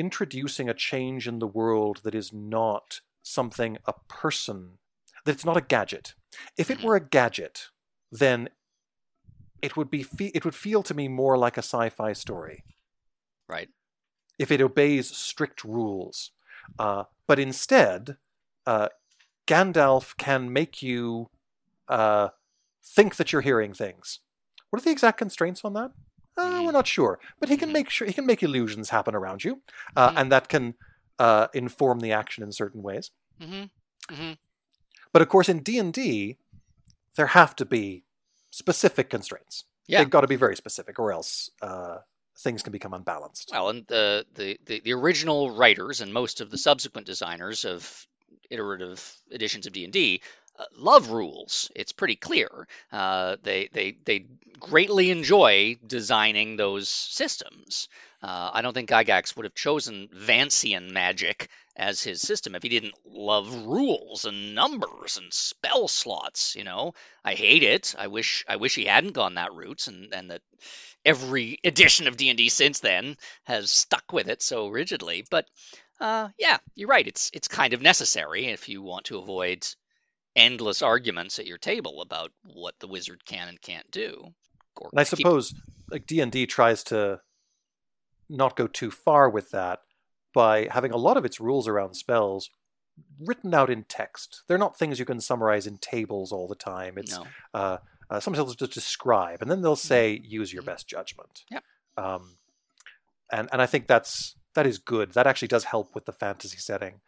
introducing 0.00 0.68
a 0.68 0.74
change 0.74 1.28
in 1.28 1.38
the 1.38 1.46
world 1.46 2.00
that 2.04 2.14
is 2.14 2.32
not 2.32 3.00
something 3.22 3.76
a 3.86 3.92
person. 4.08 4.78
That 5.24 5.32
it's 5.32 5.44
not 5.44 5.56
a 5.58 5.60
gadget. 5.60 6.14
If 6.56 6.70
it 6.70 6.78
Mhm. 6.78 6.84
were 6.84 6.96
a 6.96 7.00
gadget, 7.18 7.68
then 8.10 8.48
it 9.62 9.76
would 9.76 9.90
be. 9.90 10.02
Fe- 10.02 10.32
it 10.34 10.44
would 10.44 10.54
feel 10.54 10.82
to 10.84 10.94
me 10.94 11.06
more 11.08 11.36
like 11.36 11.56
a 11.58 11.62
sci-fi 11.62 12.12
story. 12.14 12.64
right. 13.48 13.68
if 14.38 14.50
it 14.50 14.60
obeys 14.62 15.14
strict 15.14 15.64
rules. 15.64 16.30
Uh, 16.78 17.04
but 17.26 17.38
instead, 17.38 18.16
uh, 18.64 18.88
Gandalf 19.46 20.16
can 20.16 20.50
make 20.52 20.82
you 20.82 21.28
uh, 21.88 22.28
think 22.82 23.16
that 23.16 23.32
you're 23.32 23.42
hearing 23.42 23.74
things. 23.74 24.20
What 24.70 24.80
are 24.80 24.84
the 24.84 24.92
exact 24.92 25.18
constraints 25.18 25.62
on 25.64 25.74
that? 25.74 25.90
Uh, 26.40 26.62
we're 26.62 26.70
Mhm. 26.70 26.72
not 26.80 26.86
sure, 26.86 27.20
but 27.38 27.48
he 27.48 27.56
can 27.56 27.68
Mhm. 27.70 27.72
make 27.78 27.90
sure 27.90 28.06
he 28.06 28.12
can 28.12 28.26
make 28.26 28.42
illusions 28.42 28.90
happen 28.90 29.14
around 29.14 29.44
you, 29.44 29.62
uh, 29.96 30.10
Mhm. 30.10 30.16
and 30.20 30.32
that 30.32 30.48
can 30.48 30.74
uh, 31.18 31.48
inform 31.52 32.00
the 32.00 32.12
action 32.12 32.42
in 32.42 32.50
certain 32.50 32.82
ways. 32.82 33.10
hmm 33.38 33.64
hmm 34.10 34.32
But 35.12 35.20
of 35.22 35.28
course, 35.28 35.48
in 35.50 35.62
D 35.62 35.78
and 35.78 35.92
D, 35.92 36.38
there 37.16 37.26
have 37.26 37.54
to 37.56 37.66
be 37.66 38.04
specific 38.50 39.10
constraints. 39.10 39.64
Yeah. 39.86 39.98
They've 39.98 40.08
got 40.10 40.22
to 40.22 40.28
be 40.28 40.36
very 40.36 40.56
specific, 40.56 40.98
or 40.98 41.12
else 41.12 41.50
uh, 41.60 41.98
things 42.38 42.62
can 42.62 42.72
become 42.72 42.94
unbalanced. 42.94 43.50
Well, 43.52 43.68
and 43.68 43.86
the, 43.86 44.24
the 44.32 44.58
the 44.64 44.80
the 44.80 44.92
original 44.94 45.50
writers 45.50 46.00
and 46.00 46.10
most 46.12 46.40
of 46.40 46.50
the 46.50 46.56
subsequent 46.58 47.06
designers 47.06 47.64
of 47.66 48.06
iterative 48.48 49.00
editions 49.30 49.66
of 49.66 49.72
D 49.74 49.84
and 49.84 49.92
D 49.92 50.22
love 50.76 51.10
rules. 51.10 51.70
It's 51.74 51.92
pretty 51.92 52.16
clear. 52.16 52.66
Uh, 52.92 53.36
they 53.42 53.68
they 53.72 53.96
they 54.04 54.26
greatly 54.58 55.10
enjoy 55.10 55.78
designing 55.86 56.56
those 56.56 56.88
systems. 56.88 57.88
Uh, 58.22 58.50
I 58.52 58.60
don't 58.60 58.74
think 58.74 58.90
Gygax 58.90 59.34
would 59.36 59.44
have 59.44 59.54
chosen 59.54 60.08
Vancian 60.14 60.92
magic 60.92 61.48
as 61.74 62.02
his 62.02 62.20
system 62.20 62.54
if 62.54 62.62
he 62.62 62.68
didn't 62.68 62.94
love 63.06 63.66
rules 63.66 64.26
and 64.26 64.54
numbers 64.54 65.16
and 65.16 65.32
spell 65.32 65.88
slots. 65.88 66.54
You 66.54 66.64
know, 66.64 66.94
I 67.24 67.34
hate 67.34 67.62
it. 67.62 67.94
I 67.98 68.08
wish 68.08 68.44
I 68.46 68.56
wish 68.56 68.74
he 68.74 68.84
hadn't 68.84 69.12
gone 69.12 69.34
that 69.34 69.54
route, 69.54 69.86
and 69.86 70.12
and 70.12 70.30
that 70.30 70.42
every 71.04 71.58
edition 71.64 72.06
of 72.06 72.16
D&D 72.16 72.50
since 72.50 72.80
then 72.80 73.16
has 73.44 73.70
stuck 73.70 74.12
with 74.12 74.28
it 74.28 74.42
so 74.42 74.68
rigidly. 74.68 75.24
But 75.30 75.46
uh, 76.00 76.28
yeah, 76.38 76.58
you're 76.74 76.88
right. 76.88 77.06
It's 77.06 77.30
it's 77.32 77.48
kind 77.48 77.72
of 77.72 77.82
necessary 77.82 78.46
if 78.46 78.68
you 78.68 78.82
want 78.82 79.06
to 79.06 79.18
avoid 79.18 79.66
endless 80.36 80.82
arguments 80.82 81.38
at 81.38 81.46
your 81.46 81.58
table 81.58 82.02
about 82.02 82.32
what 82.44 82.78
the 82.80 82.88
wizard 82.88 83.24
can 83.24 83.48
and 83.48 83.60
can't 83.60 83.90
do. 83.90 84.32
And 84.80 84.98
I 85.00 85.04
keep- 85.04 85.18
suppose 85.18 85.54
like 85.90 86.06
D 86.06 86.20
and 86.20 86.30
D 86.30 86.46
tries 86.46 86.82
to 86.84 87.20
not 88.28 88.56
go 88.56 88.66
too 88.66 88.90
far 88.90 89.28
with 89.28 89.50
that, 89.50 89.80
by 90.32 90.68
having 90.70 90.92
a 90.92 90.96
lot 90.96 91.16
of 91.16 91.24
its 91.24 91.40
rules 91.40 91.66
around 91.66 91.94
spells 91.94 92.50
written 93.18 93.52
out 93.52 93.68
in 93.70 93.82
text. 93.84 94.42
They're 94.46 94.58
not 94.58 94.78
things 94.78 94.98
you 95.00 95.04
can 95.04 95.20
summarize 95.20 95.66
in 95.66 95.78
tables 95.78 96.30
all 96.30 96.46
the 96.46 96.54
time. 96.54 96.96
It's 96.98 97.10
No. 97.18 97.26
uh, 97.52 97.78
uh, 98.08 98.20
sometimes 98.20 98.46
they'll 98.46 98.54
just 98.54 98.72
describe, 98.72 99.42
and 99.42 99.50
then 99.50 99.62
they'll 99.62 99.74
say, 99.74 100.20
"Use 100.24 100.52
your 100.52 100.62
Mhm. 100.62 100.66
best 100.66 100.86
judgment." 100.86 101.44
Yep. 101.50 101.64
Um, 101.96 102.38
and 103.32 103.48
and 103.52 103.60
I 103.60 103.66
think 103.66 103.88
that's 103.88 104.36
that 104.54 104.66
is 104.66 104.78
good. 104.78 105.12
That 105.14 105.26
actually 105.26 105.48
does 105.48 105.64
help 105.64 105.94
with 105.94 106.04
the 106.06 106.12
fantasy 106.12 106.58
setting. 106.58 107.00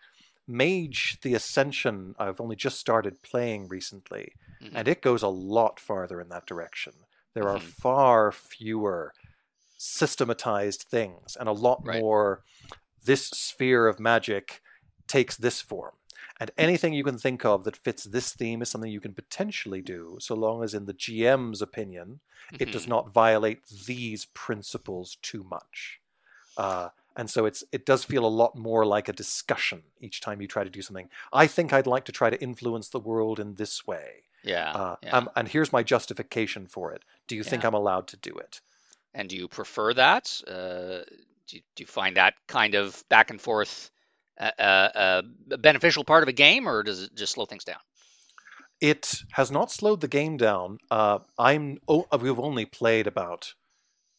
Mage: 0.49 1.19
The 1.23 1.35
Ascension. 1.35 2.15
I've 2.19 2.41
only 2.41 2.57
just 2.57 2.79
started 2.79 3.23
playing 3.23 3.69
recently, 3.69 4.37
Mhm. 4.61 4.75
and 4.75 4.89
it 4.89 5.03
goes 5.03 5.23
a 5.23 5.29
lot 5.29 5.79
farther 5.79 6.21
in 6.21 6.29
that 6.31 6.47
direction. 6.47 6.93
There 7.35 7.49
are 7.49 7.59
Mhm. 7.59 7.61
far 7.61 8.33
fewer 8.33 9.15
systematized 9.79 10.83
things, 10.85 11.37
and 11.37 11.49
a 11.49 11.53
lot 11.53 11.85
Right. 11.85 12.05
more. 12.05 12.45
This 13.05 13.29
sphere 13.29 13.89
of 13.89 14.01
magic 14.01 14.63
takes 15.09 15.37
this 15.37 15.61
form. 15.63 15.97
And 16.41 16.51
anything 16.59 16.93
you 16.95 17.05
can 17.05 17.19
think 17.19 17.45
of 17.45 17.65
that 17.65 17.77
fits 17.77 18.05
this 18.05 18.35
theme 18.35 18.63
is 18.63 18.71
something 18.71 18.91
you 18.91 19.01
can 19.01 19.15
potentially 19.15 19.83
do, 19.83 20.19
so 20.21 20.35
long 20.37 20.65
as, 20.65 20.75
in 20.75 20.87
the 20.87 20.95
GM's 20.95 21.63
opinion, 21.63 22.21
it 22.59 22.71
does 22.73 22.87
Mhm. 22.87 22.89
not 22.89 23.13
violate 23.13 23.67
these 23.69 24.27
principles 24.27 25.17
too 25.23 25.45
much. 25.45 26.01
Uh, 26.57 26.91
and 27.17 27.29
so 27.31 27.45
it's 27.47 27.65
it 27.73 27.87
does 27.87 28.05
feel 28.05 28.25
a 28.25 28.29
lot 28.43 28.57
more 28.57 28.85
like 28.85 29.09
a 29.09 29.13
discussion 29.13 29.83
each 30.01 30.21
time 30.21 30.41
you 30.41 30.49
try 30.49 30.65
to 30.65 30.71
do 30.71 30.83
something. 30.83 31.09
I 31.33 31.47
think 31.47 31.73
I'd 31.73 31.87
like 31.87 32.05
to 32.07 32.13
try 32.13 32.31
to 32.31 32.41
influence 32.43 32.89
the 32.89 32.99
world 33.01 33.39
in 33.41 33.55
this 33.55 33.87
way, 33.87 34.25
Yeah. 34.45 34.71
uh, 34.73 34.97
yeah. 35.03 35.17
um, 35.17 35.31
and 35.37 35.49
here's 35.49 35.73
my 35.73 35.83
justification 35.83 36.67
for 36.67 36.93
it. 36.93 37.05
Do 37.29 37.37
you 37.37 37.43
think 37.45 37.65
I'm 37.65 37.75
allowed 37.75 38.09
to 38.09 38.17
do 38.17 38.35
it? 38.37 38.61
And 39.15 39.29
do 39.29 39.37
you 39.37 39.49
prefer 39.49 39.93
that? 39.95 40.41
Uh, 40.47 41.05
do, 41.47 41.57
you, 41.57 41.61
do 41.77 41.83
you 41.83 41.87
find 41.87 42.17
that 42.17 42.35
kind 42.49 42.75
of 42.75 43.05
back 43.09 43.31
and 43.31 43.41
forth 43.41 43.91
uh, 44.41 44.51
uh, 44.59 45.23
a 45.51 45.59
beneficial 45.59 46.05
part 46.05 46.23
of 46.23 46.29
a 46.29 46.33
game, 46.33 46.67
or 46.69 46.83
does 46.83 47.03
it 47.03 47.15
just 47.15 47.33
slow 47.33 47.45
things 47.45 47.65
down? 47.65 47.81
It 48.81 49.21
has 49.33 49.51
not 49.51 49.71
slowed 49.71 50.01
the 50.01 50.09
game 50.09 50.37
down. 50.37 50.79
Uh, 50.91 51.21
I'm 51.39 51.79
oh, 51.87 52.07
we've 52.19 52.41
only 52.41 52.65
played 52.65 53.07
about 53.07 53.55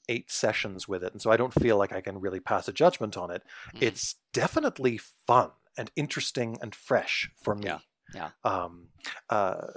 eight 0.10 0.32
sessions 0.32 0.88
with 0.88 1.04
it, 1.04 1.12
and 1.14 1.22
so 1.22 1.32
I 1.32 1.38
don't 1.38 1.54
feel 1.54 1.78
like 1.78 1.94
I 1.94 2.02
can 2.02 2.20
really 2.20 2.40
pass 2.40 2.68
a 2.68 2.74
judgment 2.74 3.18
on 3.18 3.32
it. 3.32 3.44
Mhm. 3.76 3.82
It's 3.84 4.16
definitely 4.34 4.98
fun 4.98 5.52
and 5.78 5.92
interesting 5.96 6.58
and 6.62 6.74
fresh 6.76 7.30
for 7.44 7.56
me. 7.56 7.66
Yeah, 7.66 7.80
yeah. 8.14 8.30
Um, 8.44 8.90
uh, 9.30 9.68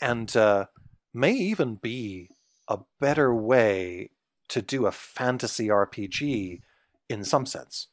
and 0.00 0.34
uh, 0.36 0.66
may 1.14 1.32
even 1.32 1.76
be 1.76 2.30
a 2.68 2.80
better 3.00 3.34
way 3.34 4.10
to 4.48 4.62
do 4.62 4.86
a 4.86 4.92
fantasy 4.92 5.68
RPG 5.68 6.60
in 7.08 7.24
some 7.24 7.46
sense. 7.46 7.88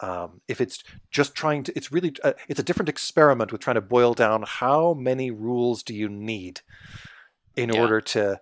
Um, 0.00 0.40
if 0.48 0.60
it's 0.60 0.82
just 1.10 1.34
trying 1.34 1.62
to, 1.64 1.76
it's 1.76 1.92
really, 1.92 2.14
uh, 2.24 2.32
it's 2.48 2.58
a 2.58 2.64
different 2.64 2.88
experiment 2.88 3.52
with 3.52 3.60
trying 3.60 3.74
to 3.76 3.80
boil 3.80 4.12
down 4.14 4.42
how 4.46 4.92
many 4.94 5.30
rules 5.30 5.82
do 5.82 5.94
you 5.94 6.08
need 6.08 6.60
in 7.56 7.68
Yeah. 7.72 7.80
order 7.80 8.00
to 8.00 8.40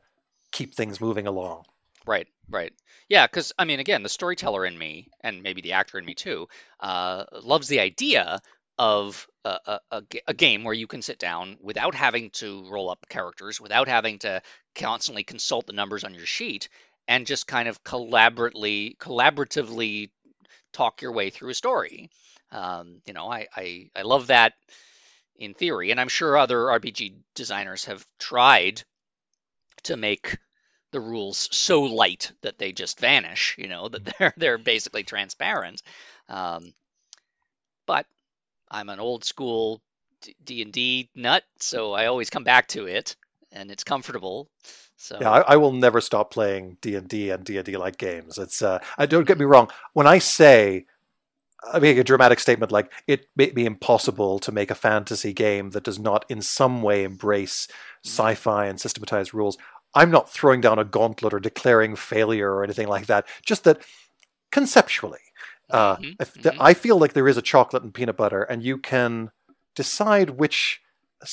keep 0.51 0.75
things 0.75 1.01
moving 1.01 1.27
along. 1.27 1.67
Right, 2.07 2.27
right. 2.49 2.73
Yeah, 3.09 3.27
because 3.27 3.53
I 3.59 3.65
mean, 3.65 3.81
again, 3.81 4.03
the 4.03 4.09
storyteller 4.09 4.65
in 4.67 4.79
me, 4.79 5.09
and 5.21 5.43
maybe 5.43 5.61
the 5.61 5.73
actor 5.73 5.99
in 5.99 6.05
me 6.05 6.15
too, 6.15 6.49
uh, 6.81 7.25
loves 7.43 7.69
the 7.69 7.81
idea 7.81 8.41
of 8.79 9.27
a, 9.45 10.03
game 10.35 10.65
where 10.65 10.75
you 10.75 10.87
can 10.87 11.03
sit 11.03 11.19
down 11.19 11.57
without 11.61 11.95
having 11.95 12.31
to 12.31 12.65
roll 12.71 12.91
up 12.91 13.07
characters, 13.09 13.61
without 13.61 13.89
having 13.89 14.19
to 14.21 14.41
constantly 14.75 15.25
consult 15.25 15.67
the 15.67 15.73
numbers 15.73 16.05
on 16.05 16.15
your 16.15 16.27
sheet, 16.27 16.69
and 17.09 17.27
just 17.27 17.47
kind 17.47 17.69
of 17.69 17.83
collaboratively, 17.85 18.97
collaboratively 18.99 20.11
talk 20.73 21.03
your 21.03 21.13
way 21.13 21.31
through 21.31 21.51
a 21.51 21.55
story. 21.55 22.11
Um, 22.51 23.01
you 23.07 23.13
know, 23.13 23.31
I, 23.31 23.47
I 23.57 23.91
I 23.97 24.03
love 24.03 24.29
that 24.29 24.55
in 25.37 25.55
theory, 25.55 25.91
and 25.91 26.01
I'm 26.01 26.09
sure 26.09 26.37
other 26.37 26.59
RPG 26.59 27.15
designers 27.35 27.87
have 27.87 28.05
tried 28.19 28.83
to 29.85 29.97
make 29.97 30.39
the 30.93 31.01
rules 31.01 31.49
so 31.51 31.83
light 31.83 32.33
that 32.43 32.59
they 32.59 32.73
just 32.73 33.01
vanish. 33.01 33.57
You 33.59 33.69
know 33.69 33.89
that 33.89 34.05
they're 34.19 34.35
they're 34.37 34.59
basically 34.59 35.03
transparent. 35.03 35.83
Um, 36.29 36.73
but 37.87 38.07
I'm 38.71 38.89
an 38.89 39.01
old 39.01 39.25
school 39.25 39.81
D 40.45 40.63
and 40.63 40.73
D 40.73 41.11
nut, 41.15 41.43
so 41.59 41.93
I 41.93 42.07
always 42.07 42.31
come 42.31 42.45
back 42.45 42.69
to 42.69 42.87
it, 42.87 43.17
and 43.51 43.71
it's 43.71 43.85
comfortable. 43.85 44.49
So 44.97 45.19
Yeah, 45.21 45.31
I, 45.31 45.41
I 45.41 45.57
will 45.57 45.73
never 45.73 46.01
stop 46.01 46.31
playing 46.31 46.79
D 46.81 46.95
and 46.95 47.09
D 47.09 47.31
and 47.31 47.45
D 47.45 47.57
and 47.57 47.67
D 47.67 47.77
like 47.77 47.99
games. 47.99 48.39
It's 48.39 48.63
uh, 48.63 48.79
I 48.97 49.07
don't 49.07 49.27
get 49.27 49.39
me 49.39 49.45
wrong. 49.45 49.69
When 49.95 50.07
I 50.07 50.19
say 50.19 50.87
I 51.73 51.79
make 51.79 51.97
a 51.97 52.05
dramatic 52.05 52.41
statement 52.41 52.73
like 52.73 52.93
it 53.07 53.27
may 53.37 53.51
be 53.51 53.65
impossible 53.65 54.39
to 54.41 54.53
make 54.53 54.71
a 54.71 54.77
fantasy 54.77 55.33
game 55.33 55.71
that 55.71 55.85
does 55.85 55.99
not 55.99 56.25
in 56.29 56.43
some 56.43 56.83
way 56.83 57.05
embrace 57.05 57.69
sci-fi 58.05 58.67
and 58.67 58.81
systematized 58.81 59.33
rules. 59.33 59.59
I'm 59.95 60.11
not 60.11 60.31
throwing 60.31 60.61
down 60.61 60.79
a 60.79 60.85
gauntlet 60.85 61.35
or 61.35 61.41
declaring 61.41 61.97
failure 61.97 62.53
or 62.53 62.65
anything 62.65 62.89
like 62.89 63.07
that. 63.07 63.27
Just 63.45 63.65
that 63.65 63.83
conceptually, 64.51 65.21
uh, 65.71 65.97
Mhm, 65.97 66.17
mhm. 66.17 66.57
I 66.61 66.75
feel 66.75 66.99
like 66.99 67.13
there 67.13 67.29
is 67.29 67.37
a 67.37 67.43
chocolate 67.43 67.83
and 67.83 67.95
peanut 67.95 68.17
butter, 68.17 68.43
and 68.43 68.63
you 68.63 68.79
can 68.79 69.31
decide 69.75 70.31
which 70.31 70.81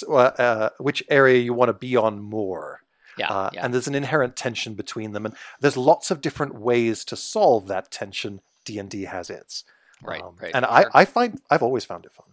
uh, 0.07 0.15
uh, 0.17 0.69
which 0.77 1.03
area 1.09 1.39
you 1.39 1.53
want 1.53 1.69
to 1.69 1.73
be 1.73 1.95
on 1.95 2.19
more. 2.21 2.83
yeah, 3.17 3.27
Uh, 3.31 3.49
yeah, 3.53 3.65
And 3.65 3.73
there's 3.73 3.87
an 3.87 3.95
inherent 3.95 4.35
tension 4.35 4.75
between 4.75 5.13
them, 5.13 5.25
and 5.25 5.35
there's 5.59 5.75
lots 5.75 6.11
of 6.11 6.21
different 6.21 6.55
ways 6.55 7.03
to 7.05 7.15
solve 7.15 7.67
that 7.67 7.91
tension. 7.91 8.41
D 8.65 8.77
and 8.79 8.89
D 8.89 9.05
has 9.05 9.29
its, 9.31 9.63
right, 10.03 10.21
Um, 10.21 10.35
right. 10.39 10.51
and 10.53 10.63
I, 10.65 10.85
I 10.93 11.05
find 11.05 11.41
I've 11.49 11.63
always 11.63 11.85
found 11.85 12.05
it 12.05 12.13
fun. 12.13 12.27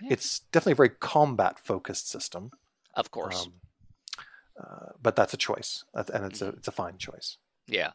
Yeah. 0.00 0.12
It's 0.12 0.40
definitely 0.52 0.72
a 0.72 0.76
very 0.76 0.88
combat 0.90 1.58
focused 1.58 2.08
system, 2.08 2.52
of 2.94 3.10
course, 3.10 3.46
um, 3.46 3.52
uh, 4.60 4.92
but 5.02 5.16
that's 5.16 5.34
a 5.34 5.38
choice, 5.38 5.84
uh, 5.94 6.04
and 6.14 6.24
it's 6.24 6.40
Mm-hmm. 6.40 6.42
a 6.42 6.48
it's 6.50 6.68
a 6.68 6.72
fine 6.72 6.98
choice. 6.98 7.38
yeah, 7.68 7.92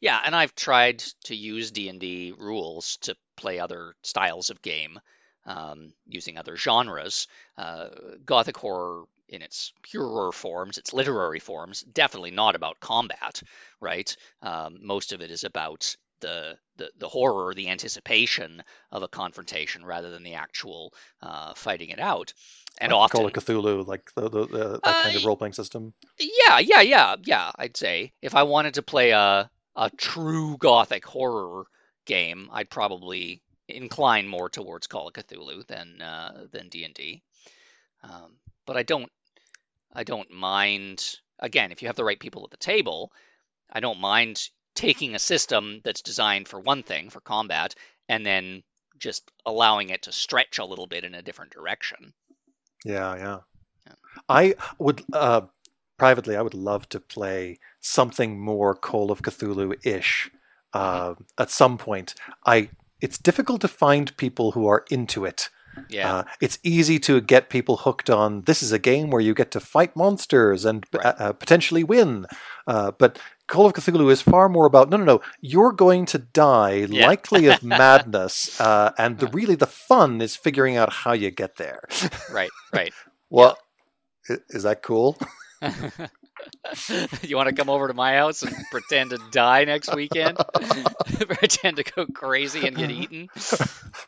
yeah. 0.00 0.20
And 0.24 0.34
I've 0.36 0.54
tried 0.54 1.00
to 1.24 1.36
use 1.36 1.70
D 1.70 1.88
and 1.88 2.00
D 2.00 2.34
rules 2.36 2.98
to 3.02 3.16
play 3.36 3.58
other 3.58 3.94
styles 4.02 4.50
of 4.50 4.62
game, 4.62 5.00
um, 5.46 5.92
using 6.06 6.38
other 6.38 6.56
genres. 6.56 7.28
Uh, 7.56 7.88
Gothic 8.24 8.56
horror 8.56 9.04
in 9.28 9.42
its 9.42 9.72
purer 9.82 10.32
forms, 10.32 10.78
its 10.78 10.92
literary 10.92 11.40
forms, 11.40 11.82
definitely 11.82 12.30
not 12.32 12.54
about 12.56 12.80
combat, 12.80 13.42
right? 13.80 14.16
Um, 14.42 14.78
most 14.82 15.12
of 15.12 15.20
it 15.22 15.30
is 15.30 15.44
about 15.44 15.96
the, 16.20 16.56
the 16.76 16.90
the 16.98 17.08
horror, 17.08 17.54
the 17.54 17.68
anticipation 17.68 18.62
of 18.90 19.02
a 19.02 19.08
confrontation, 19.08 19.84
rather 19.84 20.10
than 20.10 20.22
the 20.22 20.34
actual 20.34 20.92
uh, 21.22 21.54
fighting 21.54 21.90
it 21.90 22.00
out. 22.00 22.32
And 22.80 22.92
like 22.92 23.00
often, 23.00 23.18
Call 23.18 23.26
of 23.26 23.32
Cthulhu, 23.32 23.86
like 23.86 24.12
the, 24.14 24.28
the, 24.28 24.46
the, 24.46 24.80
that 24.84 25.02
kind 25.04 25.16
of 25.16 25.24
Uh, 25.24 25.26
role 25.26 25.36
playing 25.36 25.54
system. 25.54 25.94
yeah, 26.18 26.58
yeah, 26.58 26.82
yeah, 26.82 27.16
yeah. 27.24 27.50
I'd 27.56 27.76
say 27.76 28.12
if 28.20 28.34
I 28.34 28.42
wanted 28.42 28.74
to 28.74 28.82
play 28.82 29.10
a 29.10 29.50
a 29.76 29.90
true 29.90 30.56
gothic 30.58 31.04
horror 31.04 31.64
game, 32.06 32.48
I'd 32.52 32.70
probably 32.70 33.42
incline 33.68 34.28
more 34.28 34.48
towards 34.48 34.86
Call 34.86 35.08
of 35.08 35.14
Cthulhu 35.14 35.66
than 35.66 36.00
uh, 36.02 36.46
than 36.50 36.68
D 36.68 36.84
and 36.84 36.94
D. 36.94 37.22
Um, 38.02 38.36
but 38.66 38.76
I 38.76 38.82
don't 38.82 39.10
I 39.92 40.04
don't 40.04 40.30
mind 40.30 41.16
again 41.38 41.72
if 41.72 41.82
you 41.82 41.88
have 41.88 41.96
the 41.96 42.04
right 42.04 42.20
people 42.20 42.44
at 42.44 42.50
the 42.50 42.56
table. 42.58 43.12
I 43.70 43.80
don't 43.80 44.00
mind 44.00 44.48
taking 44.76 45.14
a 45.14 45.18
system 45.18 45.80
that's 45.84 46.02
designed 46.02 46.46
for 46.46 46.60
one 46.60 46.82
thing 46.82 47.10
for 47.10 47.20
combat 47.20 47.74
and 48.08 48.24
then 48.24 48.62
just 48.98 49.30
allowing 49.44 49.90
it 49.90 50.02
to 50.02 50.12
stretch 50.12 50.58
a 50.58 50.64
little 50.64 50.86
bit 50.86 51.04
in 51.04 51.14
a 51.14 51.22
different 51.22 51.52
direction. 51.52 52.12
Yeah, 52.84 53.16
yeah. 53.16 53.38
Yeah. 53.86 53.94
I 54.28 54.54
would 54.78 55.02
uh, 55.12 55.42
privately, 55.98 56.36
I 56.36 56.42
would 56.42 56.54
love 56.54 56.88
to 56.90 57.00
play 57.00 57.58
something 57.80 58.38
more 58.40 58.74
Call 58.74 59.10
of 59.10 59.22
Cthulhu 59.22 59.74
ish 59.84 60.30
uh, 60.72 61.14
at 61.38 61.50
some 61.50 61.78
point. 61.78 62.14
I 62.44 62.70
it's 63.00 63.18
difficult 63.18 63.60
to 63.60 63.68
find 63.68 64.16
people 64.16 64.52
who 64.52 64.66
are 64.66 64.84
into 64.90 65.24
it. 65.24 65.50
Yeah, 65.88 66.14
Uh, 66.14 66.24
it's 66.40 66.58
easy 66.62 66.98
to 67.00 67.20
get 67.20 67.50
people 67.50 67.76
hooked 67.78 68.08
on. 68.10 68.42
This 68.42 68.62
is 68.62 68.72
a 68.72 68.78
game 68.78 69.10
where 69.10 69.20
you 69.20 69.34
get 69.34 69.50
to 69.52 69.60
fight 69.60 69.94
monsters 69.96 70.64
and 70.64 70.84
Right. 70.92 71.06
uh, 71.06 71.14
uh, 71.18 71.32
potentially 71.32 71.84
win. 71.84 72.26
Uh, 72.66 72.90
but 72.98 73.18
Call 73.48 73.66
of 73.66 73.74
Cthulhu 73.74 74.10
is 74.10 74.22
far 74.22 74.48
more 74.48 74.66
about 74.66 74.90
no, 74.90 74.96
no, 74.96 75.04
no. 75.04 75.20
You're 75.40 75.72
going 75.72 76.04
to 76.06 76.18
die, 76.18 76.86
Yeah. 76.88 77.06
likely 77.06 77.46
of 77.46 77.62
madness, 77.80 78.60
uh, 78.60 78.90
and 78.98 79.18
the 79.18 79.26
Uh. 79.28 79.30
really 79.32 79.54
the 79.54 79.66
fun 79.88 80.20
is 80.20 80.34
figuring 80.36 80.76
out 80.76 80.92
how 81.04 81.12
you 81.12 81.30
get 81.30 81.56
there. 81.56 81.80
right, 82.32 82.50
right. 82.72 82.92
Well, 83.30 83.56
i- 84.30 84.38
is 84.50 84.62
that 84.64 84.82
cool? 84.82 85.18
you 87.22 87.36
want 87.36 87.48
to 87.48 87.54
come 87.54 87.68
over 87.70 87.88
to 87.88 87.94
my 87.94 88.14
house 88.16 88.42
and 88.42 88.54
pretend 88.70 89.10
to 89.10 89.18
die 89.30 89.64
next 89.64 89.94
weekend? 89.94 90.38
pretend 91.28 91.76
to 91.78 91.82
go 91.84 92.06
crazy 92.06 92.66
and 92.66 92.76
get 92.76 92.90
eaten? 92.90 93.28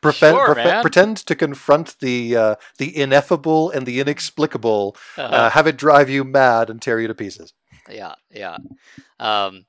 Pretend, 0.00 0.36
Sure, 0.36 0.54
prefe- 0.54 0.82
pretend 0.82 1.16
to 1.18 1.34
confront 1.34 1.98
the 2.00 2.36
uh, 2.36 2.54
the 2.78 2.96
ineffable 2.96 3.70
and 3.70 3.86
the 3.86 4.00
inexplicable. 4.00 4.96
Uh, 5.16 5.22
Uh, 5.22 5.50
have 5.50 5.66
it 5.66 5.76
drive 5.76 6.10
you 6.10 6.24
mad 6.24 6.68
and 6.70 6.82
tear 6.82 6.98
you 7.00 7.08
to 7.08 7.14
pieces. 7.14 7.52
yeah, 7.90 8.14
yeah. 8.30 8.58
Um, 9.20 9.64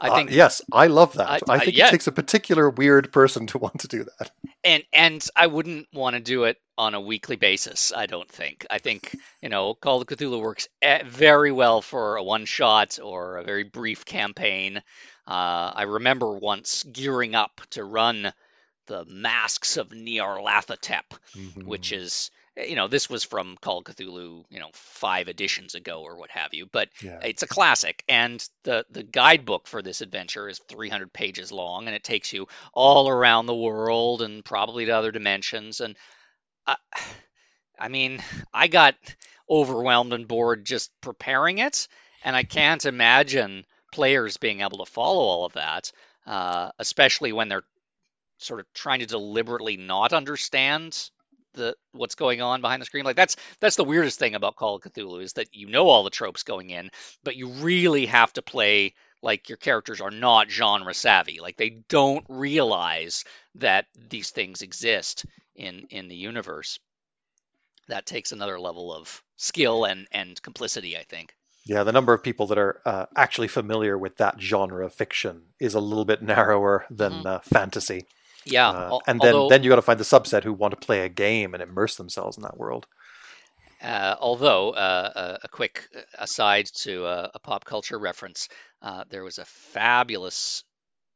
I 0.00 0.08
Uh, 0.08 0.16
think 0.16 0.30
yes, 0.32 0.60
I 0.72 0.88
love 0.88 1.14
that. 1.14 1.28
I- 1.48 1.54
I, 1.54 1.58
think 1.60 1.76
yeah. 1.76 1.86
it 1.88 1.90
takes 1.90 2.06
a 2.06 2.12
particular 2.12 2.68
weird 2.68 3.12
person 3.12 3.46
to 3.48 3.58
want 3.58 3.80
to 3.80 3.88
do 3.88 4.04
that. 4.18 4.30
and 4.64 4.82
and 4.92 5.26
I 5.36 5.46
wouldn't 5.46 5.88
want 5.92 6.14
to 6.14 6.20
do 6.20 6.44
it 6.44 6.58
on 6.76 6.94
a 6.94 7.00
weekly 7.00 7.36
basis. 7.36 7.92
I 7.94 8.06
don't 8.06 8.28
think. 8.28 8.66
I 8.70 8.78
think 8.78 9.14
you 9.40 9.48
know, 9.48 9.74
Call 9.74 10.00
of 10.00 10.08
Cthulhu 10.08 10.40
works 10.40 10.68
very 11.06 11.52
well 11.52 11.80
for 11.82 12.16
a 12.16 12.22
one 12.24 12.44
shot 12.46 12.98
or 13.02 13.36
a 13.36 13.44
very 13.44 13.62
brief 13.64 14.04
campaign. 14.04 14.78
Uh, 15.26 15.72
I 15.74 15.82
remember 15.84 16.32
once 16.38 16.82
gearing 16.82 17.34
up 17.34 17.60
to 17.70 17.84
run 17.84 18.32
the 18.86 19.04
Masks 19.06 19.76
of 19.78 19.88
Nyarlathotep, 19.90 21.04
which 21.64 21.90
Mhm. 21.90 21.96
is 21.98 22.30
you 22.56 22.76
know 22.76 22.88
this 22.88 23.10
was 23.10 23.24
from 23.24 23.56
Call 23.60 23.78
of 23.78 23.84
Cthulhu 23.84 24.44
you 24.48 24.60
know 24.60 24.70
five 24.72 25.28
editions 25.28 25.74
ago 25.74 26.02
or 26.02 26.16
what 26.16 26.30
have 26.30 26.54
you, 26.54 26.66
but 26.70 26.88
yeah. 27.02 27.20
it's 27.22 27.42
a 27.42 27.48
classic 27.48 28.04
and 28.08 28.46
the 28.62 28.84
the 28.90 29.02
guidebook 29.02 29.66
for 29.66 29.82
this 29.82 30.00
adventure 30.00 30.48
is 30.48 30.60
300 30.68 31.12
pages 31.12 31.50
long 31.50 31.86
and 31.86 31.96
it 31.96 32.04
takes 32.04 32.32
you 32.32 32.46
all 32.72 33.08
around 33.08 33.46
the 33.46 33.54
world 33.54 34.22
and 34.22 34.44
probably 34.44 34.86
to 34.86 34.92
other 34.92 35.10
dimensions 35.10 35.80
and 35.80 35.96
I, 36.66 36.76
I 37.78 37.88
mean 37.88 38.22
i 38.52 38.68
got 38.68 38.94
overwhelmed 39.50 40.12
and 40.12 40.28
bored 40.28 40.64
just 40.64 40.90
preparing 41.00 41.58
it 41.58 41.88
and 42.24 42.34
i 42.34 42.42
can't 42.42 42.84
imagine 42.86 43.64
players 43.92 44.36
being 44.36 44.60
able 44.60 44.84
to 44.84 44.90
follow 44.90 45.22
all 45.22 45.44
of 45.44 45.54
that 45.54 45.92
uh, 46.26 46.70
especially 46.78 47.32
when 47.32 47.48
they're 47.48 47.64
sort 48.38 48.60
of 48.60 48.66
trying 48.72 49.00
to 49.00 49.06
deliberately 49.06 49.76
not 49.76 50.12
understand 50.12 51.10
the 51.54 51.76
what's 51.92 52.14
going 52.16 52.40
on 52.42 52.60
behind 52.60 52.80
the 52.82 52.86
screen 52.86 53.04
like 53.04 53.16
that's 53.16 53.36
that's 53.60 53.76
the 53.76 53.84
weirdest 53.84 54.18
thing 54.18 54.34
about 54.34 54.56
call 54.56 54.76
of 54.76 54.82
cthulhu 54.82 55.22
is 55.22 55.34
that 55.34 55.48
you 55.54 55.68
know 55.68 55.88
all 55.88 56.04
the 56.04 56.10
tropes 56.10 56.42
going 56.42 56.70
in 56.70 56.90
but 57.22 57.36
you 57.36 57.48
really 57.48 58.06
have 58.06 58.32
to 58.32 58.42
play 58.42 58.94
like 59.22 59.48
your 59.48 59.58
characters 59.58 60.00
are 60.00 60.10
not 60.10 60.50
genre 60.50 60.94
savvy 60.94 61.40
like 61.40 61.56
they 61.56 61.70
don't 61.88 62.24
realize 62.28 63.24
that 63.56 63.86
these 64.10 64.30
things 64.30 64.62
exist 64.62 65.24
in 65.54 65.86
in 65.90 66.08
the 66.08 66.16
universe 66.16 66.78
that 67.88 68.04
takes 68.04 68.30
another 68.32 68.60
level 68.60 68.92
of 68.92 69.22
skill 69.36 69.86
and 69.86 70.06
and 70.12 70.42
complicity 70.42 70.98
i 70.98 71.02
think 71.02 71.34
Yeah, 71.66 71.82
the 71.82 71.92
number 71.92 72.12
of 72.12 72.22
people 72.22 72.46
that 72.48 72.58
are 72.58 72.80
uh, 72.84 73.06
actually 73.16 73.48
familiar 73.48 73.96
with 73.96 74.16
that 74.18 74.40
genre 74.40 74.84
of 74.84 74.94
fiction 74.94 75.42
is 75.58 75.74
a 75.74 75.80
little 75.80 76.04
bit 76.04 76.22
narrower 76.22 76.84
than 76.90 77.12
Mhm. 77.12 77.26
uh, 77.26 77.38
fantasy. 77.40 78.06
Yeah 78.46 78.70
Uh, 78.70 78.98
and 79.06 79.20
then, 79.20 79.34
although, 79.34 79.48
then 79.48 79.62
you 79.62 79.68
got 79.70 79.76
to 79.76 79.82
find 79.82 80.00
the 80.00 80.04
subset 80.04 80.44
who 80.44 80.52
want 80.52 80.72
to 80.78 80.86
play 80.86 81.00
a 81.04 81.08
game 81.08 81.54
and 81.54 81.62
immerse 81.62 81.96
themselves 81.96 82.36
in 82.36 82.42
that 82.42 82.56
world. 82.56 82.86
Uh, 83.82 84.16
although, 84.20 84.70
uh, 84.70 85.36
a, 85.42 85.44
a 85.44 85.48
quick 85.48 85.88
aside 86.18 86.66
to 86.74 87.04
a, 87.06 87.30
a 87.34 87.38
pop 87.38 87.64
culture 87.64 87.98
reference, 87.98 88.48
uh, 88.82 89.04
there 89.10 89.22
was 89.24 89.38
a 89.38 89.44
fabulous 89.44 90.64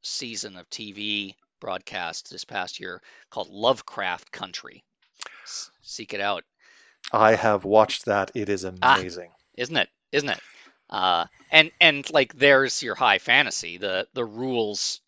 season 0.02 0.56
of 0.56 0.68
TV 0.68 1.35
broadcast 1.61 2.30
this 2.30 2.44
past 2.44 2.78
year 2.78 3.00
called 3.30 3.49
Lovecraft 3.49 4.30
Country. 4.30 4.85
S- 5.44 5.70
seek 5.82 6.12
it 6.14 6.20
out, 6.20 6.44
I 7.12 7.35
have 7.35 7.64
watched 7.64 8.04
that. 8.04 8.30
It 8.35 8.49
is 8.49 8.64
Ah. 8.64 8.97
amazing. 8.99 9.30
isn't 9.56 9.76
it? 9.76 9.88
Isn't 10.12 10.28
it? 10.28 10.40
Uh, 10.90 11.26
and 11.50 11.70
and 11.80 12.08
like 12.12 12.35
there's 12.35 12.82
your 12.82 12.94
high 12.94 13.18
fantasy. 13.18 13.78
The 13.78 14.06
the 14.14 14.25
rules 14.25 15.00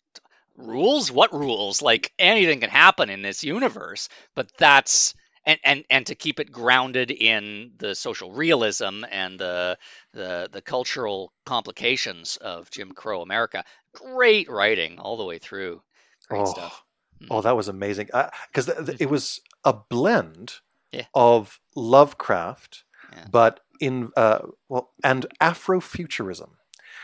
rules? 0.61 1.11
What 1.11 1.33
rules? 1.33 1.81
Like 1.81 2.11
anything 2.19 2.59
can 2.59 2.69
happen 2.69 3.09
in 3.09 3.21
this 3.21 3.43
universe 3.43 4.09
but 4.35 4.51
that's 4.57 5.13
and 5.45 5.59
and 5.63 5.83
and 5.89 6.05
to 6.05 6.15
keep 6.15 6.39
it 6.39 6.51
grounded 6.51 7.09
in 7.11 7.71
the 7.77 7.95
social 7.95 8.31
realism 8.31 9.03
and 9.09 9.39
the 9.39 9.77
the 10.13 10.49
the 10.51 10.61
cultural 10.61 11.33
complications 11.45 12.37
of 12.37 12.69
Jim 12.69 12.91
Crow 12.91 13.21
America. 13.21 13.63
Great 13.93 14.49
writing 14.49 14.99
all 14.99 15.17
the 15.17 15.25
way 15.25 15.39
through. 15.39 15.81
Great 16.29 16.41
Oh, 16.41 16.45
stuff. 16.45 16.83
Oh, 17.29 17.41
that 17.41 17.55
was 17.55 17.67
amazing. 17.67 18.07
Because 18.51 18.65
th- 18.67 18.85
th- 18.85 19.01
it 19.01 19.09
was 19.09 19.41
a 19.63 19.73
blend 19.73 20.53
Yeah. 20.91 21.05
of 21.13 21.59
Lovecraft, 21.75 22.83
Yeah. 23.11 23.25
but 23.31 23.59
in 23.79 24.11
uh, 24.15 24.39
well, 24.69 24.91
and 25.03 25.25
Afrofuturism, 25.41 26.49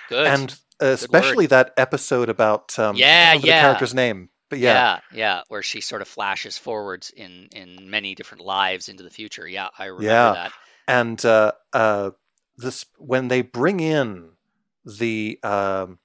good. 0.09 0.27
And 0.27 0.55
especially 0.79 1.47
that 1.47 1.73
episode 1.77 2.29
about 2.29 2.77
um, 2.79 2.95
Yeah, 2.95 3.33
yeah. 3.33 3.41
the 3.41 3.47
character's 3.61 3.93
name, 3.93 4.29
but 4.49 4.59
yeah, 4.59 4.73
yeah 4.73 4.99
yeah 5.11 5.41
where 5.49 5.61
she 5.63 5.81
sort 5.81 6.01
of 6.01 6.07
flashes 6.07 6.57
forwards 6.57 7.11
in 7.15 7.49
in 7.51 7.89
many 7.89 8.15
different 8.15 8.43
lives 8.45 8.87
into 8.89 9.03
the 9.03 9.09
future 9.09 9.47
yeah 9.47 9.67
I 9.77 9.85
remember 9.85 10.05
Yeah. 10.05 10.33
that 10.33 10.51
and 10.87 11.25
uh, 11.25 11.51
uh, 11.73 12.11
this 12.57 12.85
when 12.97 13.27
they 13.27 13.41
bring 13.41 13.79
in 13.81 14.29
the 14.85 15.37
um, 15.43 15.99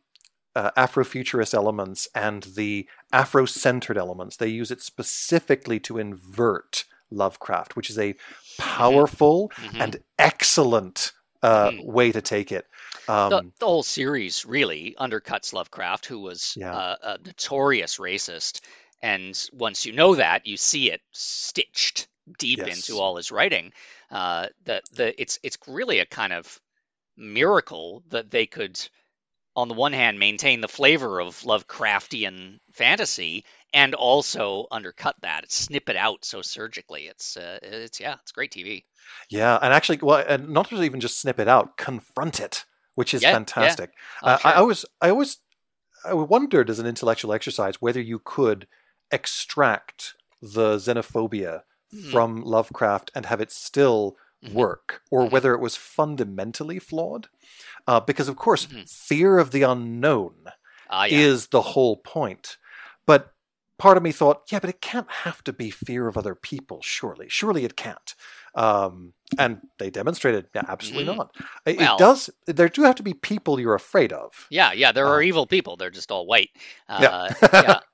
uh, 0.57 0.71
Afrofuturist 0.77 1.55
elements 1.55 2.09
and 2.15 2.43
the 2.43 2.89
Afro-centered 3.13 3.97
elements, 3.97 4.37
they 4.37 4.49
use 4.49 4.71
it 4.71 4.83
specifically 4.83 5.79
to 5.81 5.99
invert 5.99 6.85
Lovecraft, 7.11 7.77
which 7.77 7.89
is 7.91 7.99
a 7.99 8.17
powerful 8.59 9.51
Mhm. 9.57 9.81
and 9.81 9.97
excellent 10.19 11.13
uh, 11.43 11.71
Mhm. 11.71 11.79
way 11.79 12.13
to 12.13 12.23
take 12.23 12.53
it. 12.53 12.67
Um, 13.09 13.29
the, 13.29 13.43
the 13.59 13.67
whole 13.67 13.83
series 13.83 14.45
really 14.45 14.95
undercuts 14.99 15.53
Lovecraft, 15.53 16.07
who 16.07 16.21
was 16.21 16.57
Yeah. 16.57 16.71
uh, 16.71 16.97
a 17.03 17.19
notorious 17.25 17.99
racist. 17.99 18.61
And 19.01 19.39
once 19.53 19.85
you 19.87 19.93
know 19.93 20.15
that, 20.17 20.47
you 20.47 20.57
see 20.57 20.91
it 20.91 21.01
stitched 21.13 22.09
deep 22.39 22.67
Yes. 22.67 22.69
into 22.69 22.99
all 23.01 23.17
his 23.17 23.33
writing. 23.33 23.73
Uh, 24.11 24.49
the 24.65 24.83
the 24.93 25.21
it's 25.21 25.39
it's 25.43 25.59
really 25.67 25.99
a 25.99 26.07
kind 26.07 26.33
of 26.33 26.61
miracle 27.17 28.03
that 28.09 28.31
they 28.31 28.47
could, 28.47 28.79
on 29.57 29.69
the 29.69 29.75
one 29.75 29.93
hand, 29.95 30.19
maintain 30.19 30.61
the 30.61 30.69
flavor 30.69 31.21
of 31.21 31.41
Lovecraftian 31.43 32.61
fantasy 32.73 33.45
and 33.73 33.95
also 33.95 34.67
undercut 34.71 35.17
that, 35.23 35.51
snip 35.51 35.89
it 35.89 35.97
out 35.97 36.25
so 36.25 36.43
surgically. 36.43 37.07
It's 37.09 37.37
uh, 37.37 37.59
it's 37.63 38.01
yeah, 38.01 38.17
it's 38.23 38.33
great 38.33 38.53
TV. 38.53 38.85
yeah, 39.31 39.59
and 39.63 39.73
actually, 39.73 39.99
well, 40.03 40.25
and 40.27 40.49
not 40.51 40.69
to 40.69 40.83
even 40.83 41.01
just 41.01 41.21
snip 41.21 41.39
it 41.41 41.49
out, 41.49 41.77
confront 41.77 42.41
it, 42.41 42.65
which 42.95 43.15
is 43.15 43.23
Yeah, 43.23 43.31
yeah. 43.57 43.77
fantastic. 43.77 43.91
Oh, 44.23 44.27
Uh, 44.27 44.39
I, 44.45 44.53
I 44.53 44.61
sure. 44.61 44.63
was, 44.63 44.85
I 45.01 45.11
always, 45.11 45.39
I 46.05 46.15
wondered 46.15 46.71
as 46.71 46.79
an 46.79 46.87
intellectual 46.87 47.33
exercise 47.33 47.81
whether 47.81 48.01
you 48.01 48.21
could 48.25 48.67
extract 49.11 50.15
the 50.41 50.77
xenophobia 50.77 51.63
Mhm. 51.93 52.11
from 52.11 52.43
Lovecraft 52.43 53.11
and 53.15 53.27
have 53.27 53.41
it 53.41 53.53
still 53.53 54.17
Mhm. 54.43 54.53
work, 54.55 55.03
or 55.11 55.27
Mhm. 55.27 55.29
whether 55.29 55.55
it 55.55 55.61
was 55.61 55.77
fundamentally 55.77 56.79
flawed. 56.79 57.29
Uh, 57.87 58.01
because 58.01 58.29
of 58.29 58.37
course, 58.37 58.69
Mhm. 58.69 58.85
fear 58.87 59.39
of 59.39 59.53
the 59.53 59.63
unknown 59.63 60.35
Ah, 60.89 61.05
yeah. 61.07 61.31
is 61.31 61.49
the 61.49 61.63
whole 61.63 61.97
point. 61.97 62.57
But 63.07 63.32
part 63.83 63.97
of 63.97 64.03
me 64.05 64.13
thought, 64.13 64.43
yeah, 64.53 64.61
but 64.61 64.71
it 64.71 64.81
can't 64.81 65.11
have 65.11 65.43
to 65.43 65.53
be 65.53 65.69
fear 65.69 66.07
of 66.07 66.17
other 66.17 66.37
people. 66.37 66.81
Surely, 66.83 67.27
surely 67.29 67.65
it 67.65 67.75
can't. 67.77 68.15
Um, 68.55 69.13
and 69.39 69.59
they 69.79 69.91
demonstrated, 69.91 70.47
yeah, 70.55 70.63
absolutely 70.69 71.13
Mhm. 71.13 71.17
not. 71.17 71.35
It, 71.67 71.79
Well- 71.79 71.97
it 71.97 71.99
does. 71.99 72.31
There 72.47 72.69
do 72.69 72.83
have 72.83 72.95
to 72.95 73.03
be 73.03 73.13
people 73.15 73.59
you're 73.59 73.75
afraid 73.75 74.13
of. 74.13 74.47
Yeah, 74.51 74.71
yeah, 74.73 74.93
there 74.93 75.07
Uh, 75.09 75.11
are 75.15 75.23
evil 75.23 75.47
people. 75.49 75.77
They're 75.77 75.91
just 75.91 76.13
all 76.13 76.27
white. 76.27 76.51
Uh, 76.89 77.01
yeah, 77.03 77.49
yeah. 77.53 77.81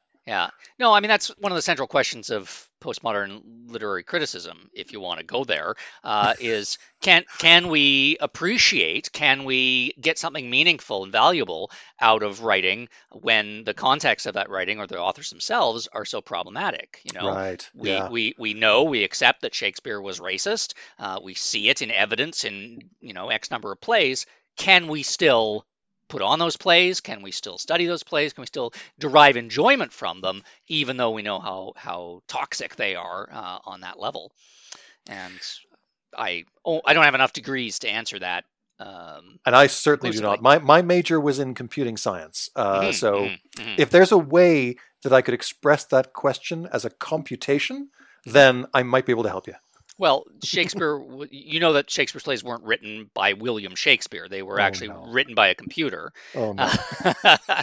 No, 0.79 0.93
I 0.93 1.01
mean 1.01 1.09
that's 1.09 1.29
one 1.39 1.53
of 1.53 1.57
the 1.57 1.63
central 1.63 1.89
questions 1.89 2.31
of 2.31 2.69
postmodern 2.81 3.41
literary 3.67 4.05
criticism, 4.05 4.71
if 4.73 4.93
you 4.93 5.01
want 5.01 5.19
to 5.19 5.27
go 5.27 5.43
there, 5.45 5.75
uh, 6.05 6.35
is 6.41 6.79
can 7.01 7.25
can 7.39 7.69
we 7.69 8.17
appreciate, 8.21 9.11
can 9.13 9.45
we 9.45 9.95
get 10.01 10.19
something 10.19 10.49
meaningful 10.49 11.03
and 11.05 11.13
valuable 11.13 11.71
out 12.01 12.23
of 12.23 12.43
writing 12.43 12.89
when 13.11 13.65
the 13.65 13.75
context 13.75 14.27
of 14.27 14.35
that 14.35 14.51
writing 14.51 14.79
or 14.79 14.87
the 14.87 15.01
authors 15.01 15.31
themselves 15.31 15.89
are 15.93 16.05
so 16.05 16.21
problematic? 16.21 17.01
You 17.05 17.19
know, 17.19 17.29
Right. 17.29 17.71
we, 17.75 17.91
yeah. 17.91 18.09
we 18.09 18.35
we 18.39 18.55
know 18.55 18.85
we 18.85 19.05
accept 19.05 19.43
that 19.43 19.55
Shakespeare 19.55 20.01
was 20.01 20.21
racist. 20.21 20.75
Uh, 20.99 21.21
we 21.23 21.35
see 21.35 21.69
it 21.69 21.83
in 21.83 21.91
evidence 21.91 22.45
in 22.45 22.91
you 23.01 23.15
know 23.15 23.31
X 23.31 23.51
number 23.51 23.73
of 23.73 23.81
plays. 23.81 24.27
Can 24.57 24.89
we 24.89 25.03
still 25.03 25.65
put 26.09 26.23
on 26.23 26.39
those 26.39 26.57
plays? 26.57 27.01
Can 27.01 27.23
we 27.23 27.31
still 27.31 27.59
study 27.59 27.87
those 27.87 28.03
plays? 28.03 28.33
Can 28.33 28.43
we 28.43 28.47
still 28.47 28.73
derive 28.99 29.37
enjoyment 29.37 29.93
from 29.93 30.21
them, 30.21 30.43
even 30.67 30.97
though 30.97 31.11
we 31.11 31.23
know 31.23 31.39
how 31.39 31.73
how 31.77 32.23
toxic 32.27 32.77
they 32.77 32.95
are 32.95 33.29
uh, 33.31 33.59
on 33.65 33.81
that 33.83 33.99
level? 33.99 34.33
And 35.09 35.39
I 36.17 36.45
oh, 36.65 36.81
I 36.85 36.95
don't 36.95 37.05
have 37.05 37.15
enough 37.15 37.33
degrees 37.33 37.81
to 37.81 37.89
answer 37.89 38.19
that. 38.19 38.45
Um, 38.81 39.41
And 39.45 39.57
I 39.57 39.67
certainly 39.67 40.15
do 40.15 40.23
not. 40.23 40.41
My 40.41 40.59
my 40.59 40.83
major 40.83 41.21
was 41.21 41.39
in 41.39 41.55
computing 41.55 41.97
science. 41.97 42.49
Uh, 42.55 42.83
mhm, 42.83 42.95
so 42.95 43.13
mhm, 43.15 43.39
mhm. 43.57 43.75
if 43.79 43.91
there's 43.91 44.13
a 44.13 44.19
way 44.19 44.77
that 45.03 45.13
I 45.13 45.23
could 45.23 45.35
express 45.35 45.85
that 45.87 46.13
question 46.13 46.69
as 46.73 46.85
a 46.85 46.91
computation, 46.91 47.91
then 48.25 48.67
I 48.75 48.83
might 48.83 49.07
be 49.07 49.13
able 49.13 49.25
to 49.25 49.29
help 49.29 49.47
you. 49.47 49.55
Well, 49.99 50.25
Shakespeare, 50.45 51.01
you 51.31 51.61
know 51.61 51.75
that 51.75 51.91
Shakespeare's 51.91 52.23
plays 52.23 52.45
weren't 52.45 52.65
written 52.65 53.11
by 53.15 53.35
William 53.35 53.75
Shakespeare. 53.75 54.29
They 54.29 54.43
were 54.43 54.59
Oh, 54.59 54.63
actually 54.63 54.89
no. 54.89 55.05
written 55.13 55.35
by 55.35 55.49
a 55.49 55.55
computer. 55.55 56.13
Oh 56.35 56.53
no. 56.53 56.79
Uh, 57.25 57.63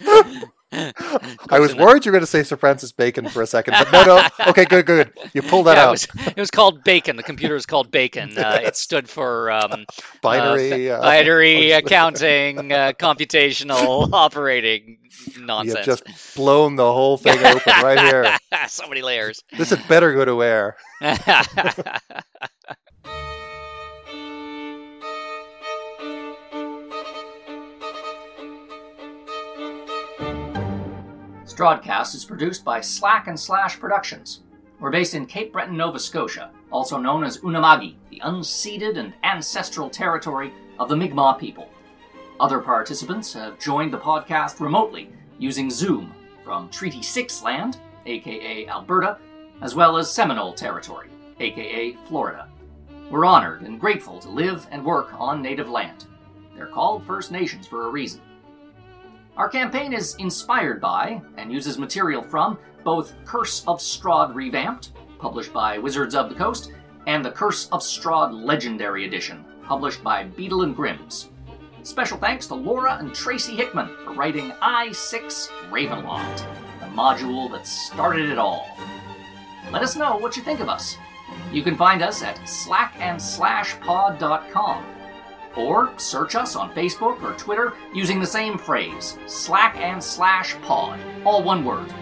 I 0.70 1.58
was 1.60 1.74
worried 1.74 2.04
you 2.04 2.10
were 2.10 2.16
going 2.16 2.20
to 2.22 2.26
say 2.26 2.42
Sir 2.42 2.56
Francis 2.56 2.92
Bacon 2.92 3.28
for 3.28 3.40
a 3.42 3.46
second, 3.46 3.74
but 3.78 3.90
no, 3.92 4.04
no. 4.04 4.28
Okay, 4.50 4.64
good, 4.66 4.84
good. 4.86 5.10
You 5.32 5.40
pulled 5.42 5.66
that 5.66 5.76
Yeah, 5.76 5.84
it 5.84 5.86
out. 5.86 5.90
was, 5.92 6.06
it 6.26 6.36
was 6.36 6.50
called 6.50 6.84
Bacon. 6.84 7.16
The 7.16 7.22
computer 7.22 7.54
was 7.54 7.64
called 7.66 7.90
Bacon. 7.90 8.36
Uh, 8.36 8.60
it 8.62 8.76
stood 8.76 9.08
for 9.08 9.50
um, 9.50 9.86
Binary. 10.22 10.90
uh, 10.90 10.98
uh, 10.98 11.02
binary 11.02 11.70
accounting, 11.72 12.70
uh, 12.72 12.92
computational 12.98 14.08
operating 14.12 14.98
nonsense. 15.38 15.86
You've 15.86 15.98
just 16.04 16.34
blown 16.36 16.76
the 16.76 16.92
whole 16.92 17.16
thing 17.16 17.38
open 17.38 17.72
right 17.82 17.98
here. 18.00 18.36
so 18.68 18.86
many 18.88 19.00
layers. 19.02 19.42
This 19.56 19.70
had 19.70 19.86
better 19.88 20.12
go 20.12 20.24
to 20.26 20.42
air. 20.42 20.76
Strodcast 31.58 32.14
is 32.14 32.24
produced 32.24 32.64
by 32.64 32.80
Slack 32.80 33.26
and 33.26 33.38
Slash 33.38 33.80
Productions. 33.80 34.42
We're 34.78 34.92
based 34.92 35.16
in 35.16 35.26
Cape 35.26 35.52
Breton, 35.52 35.76
Nova 35.76 35.98
Scotia, 35.98 36.52
also 36.70 36.98
known 36.98 37.24
as 37.24 37.38
Unama'ki, 37.38 37.96
the 38.10 38.20
unceded 38.24 38.96
and 38.96 39.12
ancestral 39.24 39.90
territory 39.90 40.52
of 40.78 40.88
the 40.88 40.94
Mi'kmaq 40.94 41.40
people. 41.40 41.68
Other 42.38 42.60
participants 42.60 43.32
have 43.32 43.58
joined 43.58 43.92
the 43.92 43.98
podcast 43.98 44.60
remotely 44.60 45.10
using 45.40 45.68
Zoom 45.68 46.14
from 46.44 46.68
Treaty 46.68 47.02
6 47.02 47.42
land, 47.42 47.78
aka 48.06 48.68
Alberta, 48.68 49.18
as 49.60 49.74
well 49.74 49.96
as 49.96 50.12
Seminole 50.12 50.52
territory, 50.52 51.08
aka 51.40 51.96
Florida. 52.06 52.48
We're 53.10 53.24
honored 53.24 53.62
and 53.62 53.80
grateful 53.80 54.20
to 54.20 54.28
live 54.28 54.68
and 54.70 54.84
work 54.84 55.12
on 55.18 55.42
native 55.42 55.68
land. 55.68 56.06
They're 56.54 56.66
called 56.66 57.04
First 57.04 57.32
Nations 57.32 57.66
for 57.66 57.88
a 57.88 57.90
reason. 57.90 58.20
Our 59.38 59.48
campaign 59.48 59.92
is 59.92 60.16
inspired 60.16 60.80
by 60.80 61.22
and 61.36 61.52
uses 61.52 61.78
material 61.78 62.22
from 62.22 62.58
both 62.82 63.14
Curse 63.24 63.62
of 63.68 63.78
Strahd 63.78 64.34
Revamped, 64.34 64.90
published 65.20 65.52
by 65.52 65.78
Wizards 65.78 66.16
of 66.16 66.28
the 66.28 66.34
Coast, 66.34 66.72
and 67.06 67.24
the 67.24 67.30
Curse 67.30 67.68
of 67.70 67.80
Strahd 67.80 68.32
Legendary 68.32 69.06
Edition, 69.06 69.44
published 69.62 70.02
by 70.02 70.24
Beadle 70.24 70.62
and 70.62 70.74
Grimm's. 70.74 71.28
Special 71.84 72.18
thanks 72.18 72.48
to 72.48 72.56
Laura 72.56 72.96
and 72.98 73.14
Tracy 73.14 73.54
Hickman 73.54 73.88
for 74.04 74.14
writing 74.14 74.50
I6 74.60 75.46
Ravenloft, 75.70 76.38
the 76.80 76.86
module 76.86 77.48
that 77.52 77.64
started 77.64 78.30
it 78.30 78.38
all. 78.38 78.66
Let 79.70 79.82
us 79.82 79.94
know 79.94 80.16
what 80.16 80.36
you 80.36 80.42
think 80.42 80.58
of 80.58 80.68
us. 80.68 80.96
You 81.52 81.62
can 81.62 81.76
find 81.76 82.02
us 82.02 82.24
at 82.24 82.38
slackandslashpod.com 82.38 84.97
or 85.58 85.92
search 85.98 86.34
us 86.34 86.56
on 86.56 86.72
Facebook 86.72 87.22
or 87.22 87.32
Twitter 87.34 87.74
using 87.92 88.20
the 88.20 88.26
same 88.26 88.56
phrase, 88.56 89.18
slack 89.26 89.76
and 89.76 90.02
slash 90.02 90.54
pod, 90.62 91.00
all 91.24 91.42
one 91.42 91.64
word. 91.64 91.92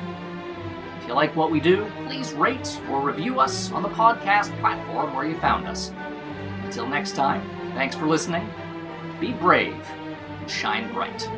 If 1.00 1.08
you 1.08 1.14
like 1.14 1.34
what 1.34 1.50
we 1.50 1.60
do, 1.60 1.90
please 2.06 2.32
rate 2.34 2.80
or 2.90 3.00
review 3.00 3.40
us 3.40 3.72
on 3.72 3.82
the 3.82 3.88
podcast 3.88 4.56
platform 4.60 5.14
where 5.14 5.26
you 5.26 5.38
found 5.38 5.66
us. 5.66 5.90
Until 6.64 6.86
next 6.86 7.16
time, 7.16 7.48
thanks 7.74 7.96
for 7.96 8.06
listening, 8.06 8.48
be 9.20 9.32
brave, 9.32 9.74
and 10.40 10.50
shine 10.50 10.92
bright. 10.92 11.28